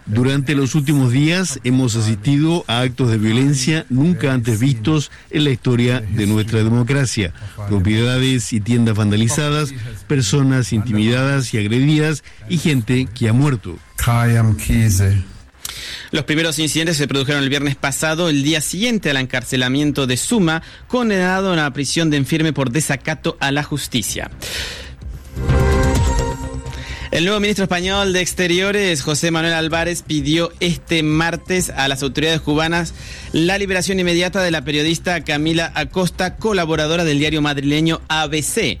Durante 0.05 0.55
los 0.55 0.75
últimos 0.75 1.11
días 1.11 1.59
hemos 1.63 1.95
asistido 1.95 2.63
a 2.67 2.81
actos 2.81 3.09
de 3.09 3.17
violencia 3.17 3.85
nunca 3.89 4.33
antes 4.33 4.59
vistos 4.59 5.11
en 5.31 5.43
la 5.43 5.49
historia 5.49 6.01
de 6.01 6.27
nuestra 6.27 6.63
democracia. 6.63 7.33
Propiedades 7.67 8.53
y 8.53 8.61
tiendas 8.61 8.95
vandalizadas, 8.95 9.73
personas 10.07 10.73
intimidadas 10.73 11.53
y 11.53 11.57
agredidas 11.57 12.23
y 12.49 12.57
gente 12.57 13.07
que 13.13 13.29
ha 13.29 13.33
muerto. 13.33 13.77
Los 16.11 16.23
primeros 16.23 16.59
incidentes 16.59 16.97
se 16.97 17.07
produjeron 17.07 17.43
el 17.43 17.49
viernes 17.49 17.75
pasado, 17.75 18.29
el 18.29 18.43
día 18.43 18.61
siguiente 18.61 19.09
al 19.09 19.17
encarcelamiento 19.17 20.07
de 20.07 20.17
Suma, 20.17 20.61
condenado 20.87 21.49
a 21.49 21.53
una 21.53 21.73
prisión 21.73 22.09
de 22.09 22.17
enfirme 22.17 22.53
por 22.53 22.69
desacato 22.69 23.37
a 23.39 23.51
la 23.51 23.63
justicia. 23.63 24.29
El 27.15 27.23
nuevo 27.23 27.39
ministro 27.39 27.63
español 27.63 28.11
de 28.11 28.19
Exteriores, 28.19 29.01
José 29.01 29.31
Manuel 29.31 29.53
Álvarez, 29.53 30.01
pidió 30.01 30.51
este 30.59 31.01
martes 31.01 31.69
a 31.69 31.87
las 31.87 32.03
autoridades 32.03 32.41
cubanas 32.41 32.93
la 33.31 33.57
liberación 33.57 34.01
inmediata 34.01 34.43
de 34.43 34.51
la 34.51 34.65
periodista 34.65 35.23
Camila 35.23 35.71
Acosta, 35.75 36.35
colaboradora 36.35 37.05
del 37.05 37.19
diario 37.19 37.41
madrileño 37.41 38.01
ABC. 38.09 38.79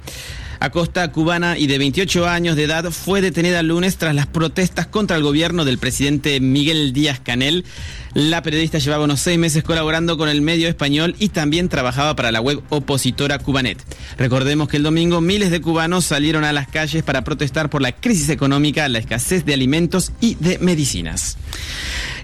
Acosta, 0.59 1.11
cubana 1.11 1.57
y 1.57 1.67
de 1.67 1.77
28 1.77 2.27
años 2.27 2.55
de 2.55 2.63
edad, 2.63 2.91
fue 2.91 3.21
detenida 3.21 3.59
el 3.59 3.67
lunes 3.67 3.97
tras 3.97 4.15
las 4.15 4.27
protestas 4.27 4.87
contra 4.87 5.17
el 5.17 5.23
gobierno 5.23 5.65
del 5.65 5.77
presidente 5.77 6.39
Miguel 6.39 6.93
Díaz 6.93 7.19
Canel. 7.19 7.65
La 8.13 8.41
periodista 8.41 8.77
llevaba 8.77 9.03
unos 9.03 9.19
seis 9.19 9.37
meses 9.37 9.63
colaborando 9.63 10.17
con 10.17 10.29
el 10.29 10.41
medio 10.41 10.69
español 10.69 11.15
y 11.19 11.29
también 11.29 11.67
trabajaba 11.67 12.15
para 12.15 12.31
la 12.31 12.39
web 12.39 12.61
opositora 12.69 13.39
Cubanet. 13.39 13.83
Recordemos 14.17 14.69
que 14.69 14.77
el 14.77 14.83
domingo 14.83 15.19
miles 15.19 15.51
de 15.51 15.59
cubanos 15.59 16.05
salieron 16.05 16.45
a 16.45 16.53
las 16.53 16.69
calles 16.69 17.03
para 17.03 17.25
protestar 17.25 17.69
por 17.69 17.81
la 17.81 17.91
crisis 17.91 18.29
económica, 18.29 18.87
la 18.87 18.99
escasez 18.99 19.45
de 19.45 19.53
alimentos 19.53 20.13
y 20.21 20.35
de 20.35 20.59
medicinas. 20.59 21.37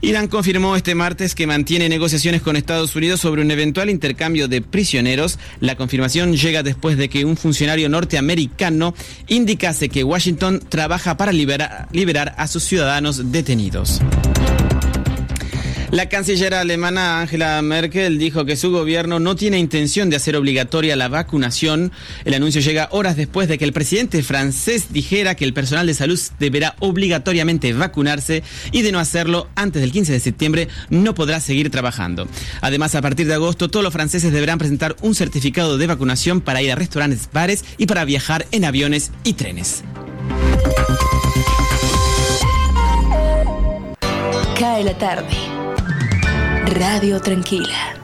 Irán 0.04 0.28
confirmó 0.28 0.76
este 0.76 0.96
martes 0.96 1.36
que 1.36 1.46
mantiene 1.46 1.88
negociaciones 1.88 2.42
con 2.42 2.56
Estados 2.56 2.96
Unidos 2.96 3.20
sobre 3.20 3.44
un 3.44 3.52
eventual 3.52 3.88
intercambio 3.88 4.48
de 4.48 4.62
prisioneros. 4.64 5.38
La 5.60 5.76
confirmación 5.76 6.36
llega 6.36 6.64
después 6.64 6.98
de 6.98 7.08
que 7.08 7.24
un 7.24 7.38
funcionario 7.38 7.88
norteamericano 7.88 8.20
indicase 9.28 9.89
que 9.89 10.03
Washington 10.03 10.61
trabaja 10.67 11.17
para 11.17 11.32
liberar 11.32 12.36
a 12.38 12.47
sus 12.47 12.63
ciudadanos 12.63 13.32
detenidos. 13.32 14.01
La 15.92 16.08
canciller 16.08 16.54
alemana 16.54 17.20
Angela 17.20 17.62
Merkel 17.62 18.18
dijo 18.18 18.46
que 18.46 18.56
su 18.56 18.72
gobierno 18.72 19.20
no 19.20 19.36
tiene 19.36 19.60
intención 19.60 20.10
de 20.10 20.16
hacer 20.16 20.38
obligatoria 20.38 20.96
la 20.96 21.10
vacunación. 21.10 21.92
El 22.24 22.34
anuncio 22.34 22.62
llega 22.62 22.88
horas 22.92 23.18
después 23.18 23.50
de 23.50 23.58
que 23.58 23.66
el 23.66 23.74
presidente 23.74 24.24
francés 24.24 24.94
dijera 24.94 25.36
que 25.36 25.44
el 25.44 25.54
personal 25.54 25.88
de 25.88 25.94
salud 25.94 26.18
deberá 26.39 26.76
obligatoriamente 26.80 27.74
vacunarse 27.74 28.42
y 28.72 28.84
de 28.84 28.94
no 28.94 29.00
hacerlo 29.00 29.50
antes 29.56 29.82
del 29.82 29.92
15 29.92 30.14
de 30.14 30.20
septiembre 30.22 30.68
no 30.89 31.14
podrá 31.14 31.42
seguir 31.42 31.70
trabajando. 31.70 32.26
Además, 32.62 32.96
a 32.96 33.02
partir 33.02 33.28
de 33.28 33.34
agosto 33.34 33.68
todos 33.68 33.84
los 33.84 33.92
franceses 33.92 34.32
deberán 34.32 34.60
presentar 34.60 34.96
un 35.02 35.14
certificado 35.14 35.78
de 35.78 35.88
vacunación 35.88 36.39
para 36.39 36.62
ir 36.62 36.72
a 36.72 36.76
restaurantes, 36.76 37.28
bares 37.34 37.66
y 37.78 37.88
para 37.88 38.06
viajar 38.06 38.48
en 38.52 38.64
aviones 38.64 39.12
y 39.26 39.34
trenes. 39.34 39.84
Cae 44.58 44.86
la 44.86 44.98
tarde. 44.98 45.51
Radio 46.74 47.19
Tranquila. 47.19 47.95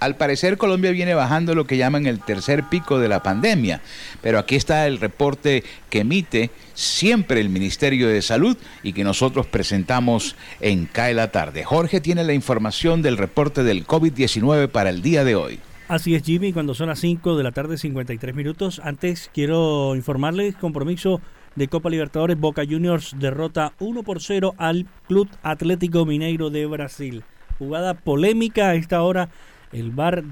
Al 0.00 0.16
parecer 0.16 0.56
Colombia 0.56 0.92
viene 0.92 1.12
bajando 1.12 1.54
lo 1.54 1.66
que 1.66 1.76
llaman 1.76 2.06
el 2.06 2.20
tercer 2.20 2.64
pico 2.64 2.98
de 2.98 3.08
la 3.08 3.22
pandemia, 3.22 3.82
pero 4.22 4.38
aquí 4.38 4.56
está 4.56 4.86
el 4.86 4.98
reporte 4.98 5.62
que 5.90 6.00
emite 6.00 6.50
siempre 6.72 7.40
el 7.40 7.50
Ministerio 7.50 8.08
de 8.08 8.22
Salud 8.22 8.56
y 8.82 8.94
que 8.94 9.04
nosotros 9.04 9.46
presentamos 9.46 10.36
en 10.60 10.86
CAE 10.86 11.12
la 11.12 11.32
tarde. 11.32 11.64
Jorge 11.64 12.00
tiene 12.00 12.24
la 12.24 12.32
información 12.32 13.02
del 13.02 13.18
reporte 13.18 13.62
del 13.62 13.86
COVID-19 13.86 14.68
para 14.68 14.88
el 14.88 15.02
día 15.02 15.22
de 15.24 15.36
hoy. 15.36 15.60
Así 15.88 16.14
es, 16.14 16.22
Jimmy, 16.22 16.54
cuando 16.54 16.74
son 16.74 16.88
las 16.88 17.00
5 17.00 17.36
de 17.36 17.42
la 17.42 17.52
tarde, 17.52 17.76
53 17.76 18.34
minutos. 18.34 18.80
Antes 18.82 19.30
quiero 19.34 19.94
informarles, 19.96 20.54
compromiso 20.56 21.20
de 21.56 21.68
Copa 21.68 21.90
Libertadores, 21.90 22.40
Boca 22.40 22.62
Juniors 22.68 23.14
derrota 23.18 23.74
1 23.80 24.02
por 24.02 24.22
0 24.22 24.54
al 24.56 24.86
Club 25.06 25.28
Atlético 25.42 26.06
Mineiro 26.06 26.48
de 26.48 26.64
Brasil. 26.64 27.22
Jugada 27.58 27.94
polémica 27.94 28.70
a 28.70 28.74
esta 28.74 29.02
hora. 29.02 29.28
El 29.72 29.90
VAR 29.90 30.22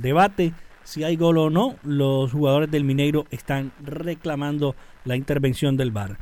debate 0.00 0.52
si 0.84 1.04
hay 1.04 1.16
gol 1.16 1.38
o 1.38 1.50
no. 1.50 1.76
Los 1.82 2.32
jugadores 2.32 2.70
del 2.70 2.84
Mineiro 2.84 3.24
están 3.30 3.72
reclamando 3.82 4.74
la 5.04 5.16
intervención 5.16 5.76
del 5.76 5.90
VAR. 5.90 6.18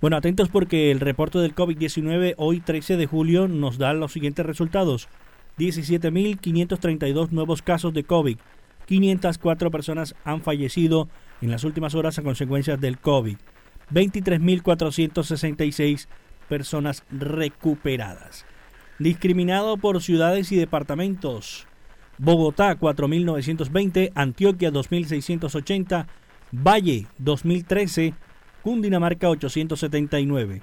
Bueno, 0.00 0.16
atentos 0.16 0.48
porque 0.48 0.90
el 0.90 1.00
reporte 1.00 1.38
del 1.38 1.54
COVID-19 1.54 2.34
hoy 2.36 2.60
13 2.60 2.96
de 2.96 3.06
julio 3.06 3.46
nos 3.48 3.78
da 3.78 3.94
los 3.94 4.12
siguientes 4.12 4.44
resultados. 4.44 5.08
17.532 5.58 7.30
nuevos 7.30 7.62
casos 7.62 7.94
de 7.94 8.04
COVID. 8.04 8.36
504 8.86 9.70
personas 9.70 10.14
han 10.24 10.42
fallecido 10.42 11.08
en 11.40 11.50
las 11.50 11.64
últimas 11.64 11.94
horas 11.94 12.18
a 12.18 12.22
consecuencias 12.22 12.78
del 12.80 12.98
COVID. 12.98 13.36
23.466 13.90 16.08
personas 16.48 17.04
recuperadas 17.10 18.44
discriminado 18.98 19.76
por 19.76 20.02
ciudades 20.02 20.52
y 20.52 20.56
departamentos. 20.56 21.66
Bogotá 22.18 22.78
4.920, 22.78 24.12
Antioquia 24.14 24.72
2.680, 24.72 26.06
Valle 26.52 27.06
2013, 27.18 28.14
Cundinamarca 28.62 29.28
879. 29.28 30.62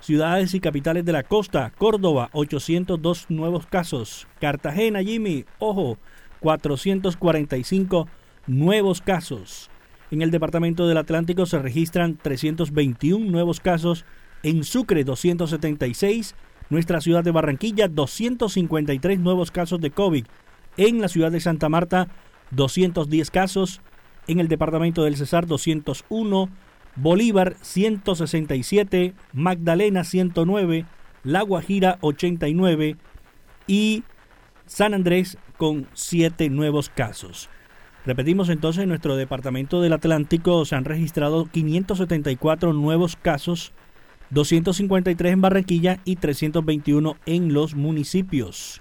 Ciudades 0.00 0.54
y 0.54 0.60
capitales 0.60 1.04
de 1.04 1.12
la 1.12 1.22
costa, 1.22 1.72
Córdoba 1.76 2.30
802 2.32 3.26
nuevos 3.28 3.66
casos, 3.66 4.26
Cartagena, 4.40 5.02
Jimmy, 5.02 5.44
ojo, 5.58 5.98
445 6.40 8.08
nuevos 8.46 9.00
casos. 9.00 9.70
En 10.10 10.22
el 10.22 10.30
departamento 10.30 10.88
del 10.88 10.96
Atlántico 10.96 11.46
se 11.46 11.58
registran 11.58 12.16
321 12.16 13.30
nuevos 13.30 13.60
casos, 13.60 14.04
en 14.42 14.64
Sucre 14.64 15.04
276, 15.04 16.34
nuestra 16.70 17.00
ciudad 17.00 17.22
de 17.22 17.32
Barranquilla, 17.32 17.88
253 17.88 19.20
nuevos 19.20 19.50
casos 19.50 19.80
de 19.80 19.90
COVID. 19.90 20.24
En 20.76 21.00
la 21.00 21.08
ciudad 21.08 21.30
de 21.30 21.40
Santa 21.40 21.68
Marta, 21.68 22.08
210 22.52 23.30
casos. 23.30 23.80
En 24.26 24.40
el 24.40 24.48
departamento 24.48 25.04
del 25.04 25.16
Cesar, 25.16 25.46
201. 25.46 26.48
Bolívar, 26.96 27.56
167. 27.60 29.14
Magdalena, 29.32 30.04
109. 30.04 30.86
La 31.24 31.42
Guajira, 31.42 31.98
89. 32.00 32.96
Y 33.66 34.04
San 34.66 34.94
Andrés, 34.94 35.36
con 35.56 35.88
7 35.92 36.48
nuevos 36.48 36.88
casos. 36.88 37.50
Repetimos 38.06 38.48
entonces, 38.48 38.82
en 38.82 38.88
nuestro 38.88 39.16
departamento 39.16 39.82
del 39.82 39.92
Atlántico 39.92 40.64
se 40.64 40.74
han 40.74 40.86
registrado 40.86 41.44
574 41.46 42.72
nuevos 42.72 43.16
casos, 43.16 43.72
253 44.30 45.32
en 45.32 45.40
Barranquilla 45.40 46.00
y 46.04 46.16
321 46.16 47.16
en 47.26 47.52
los 47.52 47.74
municipios. 47.74 48.80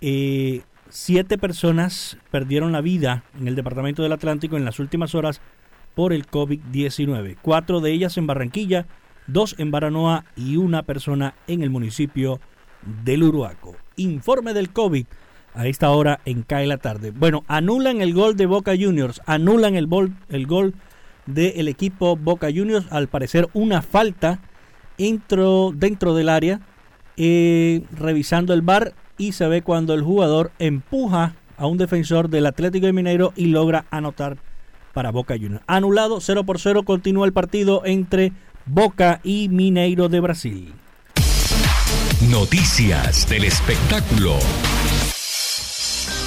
Eh, 0.00 0.62
siete 0.88 1.38
personas 1.38 2.18
perdieron 2.30 2.72
la 2.72 2.80
vida 2.80 3.24
en 3.38 3.48
el 3.48 3.54
departamento 3.54 4.02
del 4.02 4.12
Atlántico 4.12 4.56
en 4.56 4.64
las 4.64 4.78
últimas 4.78 5.14
horas 5.14 5.40
por 5.94 6.12
el 6.12 6.26
COVID-19. 6.26 7.36
Cuatro 7.42 7.80
de 7.80 7.92
ellas 7.92 8.16
en 8.16 8.26
Barranquilla, 8.26 8.86
dos 9.26 9.54
en 9.58 9.70
Baranoa 9.70 10.24
y 10.36 10.56
una 10.56 10.82
persona 10.82 11.34
en 11.46 11.62
el 11.62 11.70
municipio 11.70 12.40
del 13.04 13.22
Uruaco. 13.22 13.76
Informe 13.96 14.54
del 14.54 14.70
COVID 14.70 15.06
a 15.54 15.66
esta 15.66 15.90
hora 15.90 16.20
en 16.24 16.42
CAE 16.42 16.66
la 16.66 16.78
tarde. 16.78 17.10
Bueno, 17.10 17.44
anulan 17.46 18.00
el 18.00 18.14
gol 18.14 18.36
de 18.36 18.46
Boca 18.46 18.72
Juniors, 18.78 19.20
anulan 19.26 19.74
el, 19.74 19.86
gol, 19.86 20.14
el 20.28 20.46
gol 20.46 20.74
del 21.26 21.68
equipo 21.68 22.16
Boca 22.16 22.48
Juniors, 22.54 22.86
al 22.90 23.08
parecer 23.08 23.48
una 23.52 23.82
falta 23.82 24.40
dentro, 24.96 26.14
del 26.14 26.28
área, 26.28 26.60
eh, 27.16 27.82
revisando 27.92 28.54
el 28.54 28.62
bar 28.62 28.94
y 29.18 29.32
se 29.32 29.46
ve 29.46 29.62
cuando 29.62 29.94
el 29.94 30.02
jugador 30.02 30.52
empuja 30.58 31.34
a 31.56 31.66
un 31.66 31.78
defensor 31.78 32.28
del 32.28 32.46
Atlético 32.46 32.86
de 32.86 32.92
Mineiro 32.92 33.32
y 33.36 33.46
logra 33.46 33.84
anotar 33.90 34.36
para 34.92 35.10
Boca 35.10 35.34
Juniors. 35.34 35.64
Anulado 35.66 36.20
0 36.20 36.44
por 36.44 36.58
0 36.58 36.82
continúa 36.84 37.26
el 37.26 37.32
partido 37.32 37.82
entre 37.84 38.32
Boca 38.66 39.20
y 39.22 39.48
Mineiro 39.48 40.08
de 40.08 40.20
Brasil. 40.20 40.74
Noticias 42.30 43.28
del 43.28 43.44
espectáculo. 43.44 44.38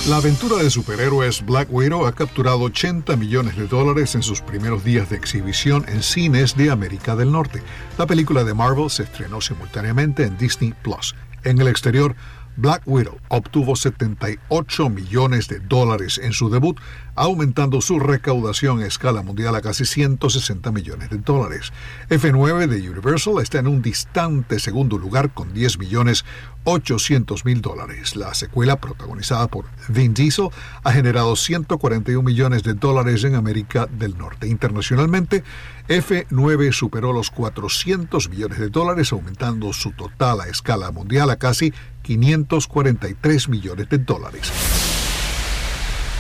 La 0.08 0.18
aventura 0.18 0.58
de 0.58 0.70
superhéroes 0.70 1.44
Black 1.44 1.68
Widow 1.72 2.06
ha 2.06 2.14
capturado 2.14 2.60
80 2.60 3.16
millones 3.16 3.58
de 3.58 3.66
dólares 3.66 4.14
en 4.14 4.22
sus 4.22 4.40
primeros 4.40 4.84
días 4.84 5.10
de 5.10 5.16
exhibición 5.16 5.84
en 5.88 6.04
cines 6.04 6.56
de 6.56 6.70
América 6.70 7.16
del 7.16 7.32
Norte. 7.32 7.64
La 7.98 8.06
película 8.06 8.44
de 8.44 8.54
Marvel 8.54 8.92
se 8.92 9.02
estrenó 9.02 9.42
simultáneamente 9.42 10.24
en 10.24 10.38
Disney 10.38 10.76
Plus. 10.84 11.16
En 11.44 11.60
el 11.60 11.68
exterior, 11.68 12.16
Black 12.58 12.84
Widow 12.86 13.20
obtuvo 13.28 13.76
78 13.76 14.90
millones 14.90 15.48
de 15.48 15.60
dólares 15.60 16.20
en 16.24 16.34
su 16.34 16.50
debut, 16.50 16.80
aumentando 17.16 17.82
su 17.82 18.00
recaudación 18.00 18.82
a 18.82 18.86
escala 18.86 19.22
mundial 19.22 19.56
a 19.56 19.62
casi 19.62 19.86
160 19.86 20.72
millones 20.72 21.10
de 21.10 21.18
dólares. 21.18 21.74
F9 22.10 22.68
de 22.68 22.90
Universal 22.90 23.36
está 23.42 23.60
en 23.60 23.68
un 23.68 23.82
distante 23.82 24.60
segundo 24.60 24.98
lugar 24.98 25.34
con 25.34 25.54
10 25.54 25.80
millones 25.80 26.26
800 26.66 27.46
mil 27.46 27.62
dólares. 27.62 28.16
La 28.16 28.34
secuela, 28.34 28.78
protagonizada 28.78 29.48
por 29.48 29.66
Vin 29.88 30.14
Diesel, 30.14 30.50
ha 30.84 30.92
generado 30.92 31.36
141 31.36 32.22
millones 32.24 32.64
de 32.64 32.74
dólares 32.74 33.24
en 33.24 33.36
América 33.36 33.88
del 33.88 34.18
Norte. 34.18 34.48
Internacionalmente, 34.48 35.44
F9 35.88 36.72
superó 36.72 37.14
los 37.14 37.30
400 37.30 38.30
millones 38.30 38.60
de 38.60 38.70
dólares, 38.70 39.14
aumentando 39.14 39.72
su 39.74 39.92
total 39.92 40.42
a 40.42 40.48
escala 40.48 40.92
mundial 40.92 41.30
a 41.30 41.38
casi 41.38 41.72
543 42.06 43.50
millones 43.50 43.90
de 43.90 43.98
dólares. 43.98 44.52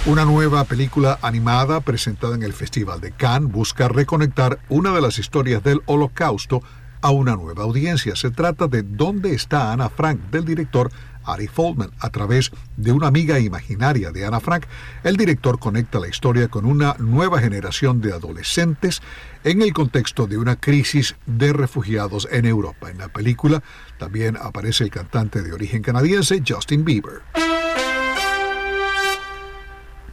Una 0.07 0.25
nueva 0.25 0.63
película 0.63 1.19
animada 1.21 1.79
presentada 1.81 2.35
en 2.35 2.41
el 2.41 2.53
Festival 2.53 3.01
de 3.01 3.11
Cannes 3.11 3.51
busca 3.51 3.87
reconectar 3.87 4.59
una 4.69 4.91
de 4.93 5.01
las 5.01 5.19
historias 5.19 5.63
del 5.63 5.81
Holocausto 5.85 6.63
a 7.05 7.11
una 7.11 7.35
nueva 7.35 7.65
audiencia. 7.65 8.15
Se 8.15 8.31
trata 8.31 8.67
de 8.67 8.81
¿Dónde 8.81 9.35
está 9.35 9.71
Ana 9.71 9.89
Frank? 9.89 10.19
del 10.31 10.43
director 10.43 10.89
Ari 11.23 11.45
Foldman. 11.45 11.91
A 11.99 12.09
través 12.09 12.49
de 12.77 12.91
una 12.91 13.05
amiga 13.05 13.37
imaginaria 13.37 14.09
de 14.09 14.25
Ana 14.25 14.39
Frank, 14.39 14.65
el 15.03 15.15
director 15.15 15.59
conecta 15.59 15.99
la 15.99 16.07
historia 16.07 16.47
con 16.47 16.65
una 16.65 16.95
nueva 16.97 17.39
generación 17.39 18.01
de 18.01 18.11
adolescentes 18.11 19.03
en 19.43 19.61
el 19.61 19.71
contexto 19.71 20.25
de 20.25 20.39
una 20.39 20.55
crisis 20.55 21.15
de 21.27 21.53
refugiados 21.53 22.27
en 22.31 22.45
Europa. 22.45 22.89
En 22.89 22.97
la 22.97 23.09
película 23.09 23.61
también 23.99 24.35
aparece 24.35 24.83
el 24.83 24.89
cantante 24.89 25.43
de 25.43 25.53
origen 25.53 25.83
canadiense 25.83 26.41
Justin 26.47 26.83
Bieber. 26.83 27.21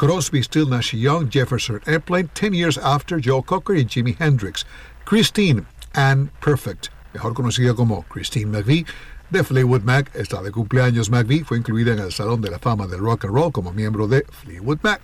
Crosby, 0.00 0.40
Still 0.40 0.66
Nash 0.66 0.94
Young, 0.94 1.28
Jefferson 1.28 1.78
Airplane, 1.86 2.28
Ten 2.28 2.54
Years 2.54 2.78
After, 2.78 3.20
Joe 3.20 3.42
Cocker 3.42 3.74
y 3.74 3.84
Jimi 3.84 4.16
Hendrix. 4.18 4.64
Christine 5.04 5.66
Anne 5.94 6.30
Perfect, 6.40 6.88
mejor 7.12 7.34
conocida 7.34 7.74
como 7.74 8.04
Christine 8.04 8.50
McVie, 8.50 8.86
de 9.28 9.44
Fleetwood 9.44 9.82
Mac, 9.82 10.10
está 10.14 10.40
de 10.40 10.52
cumpleaños 10.52 11.10
McVie, 11.10 11.44
fue 11.44 11.58
incluida 11.58 11.92
en 11.92 11.98
el 11.98 12.12
Salón 12.12 12.40
de 12.40 12.50
la 12.50 12.58
Fama 12.58 12.86
del 12.86 13.00
Rock 13.00 13.26
and 13.26 13.34
Roll 13.34 13.52
como 13.52 13.74
miembro 13.74 14.08
de 14.08 14.24
Fleetwood 14.42 14.78
Mac. 14.82 15.02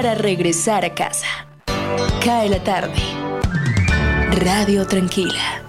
Para 0.00 0.14
regresar 0.14 0.82
a 0.82 0.94
casa. 0.94 1.26
Cae 2.24 2.48
la 2.48 2.64
tarde. 2.64 2.94
Radio 4.42 4.86
Tranquila. 4.86 5.62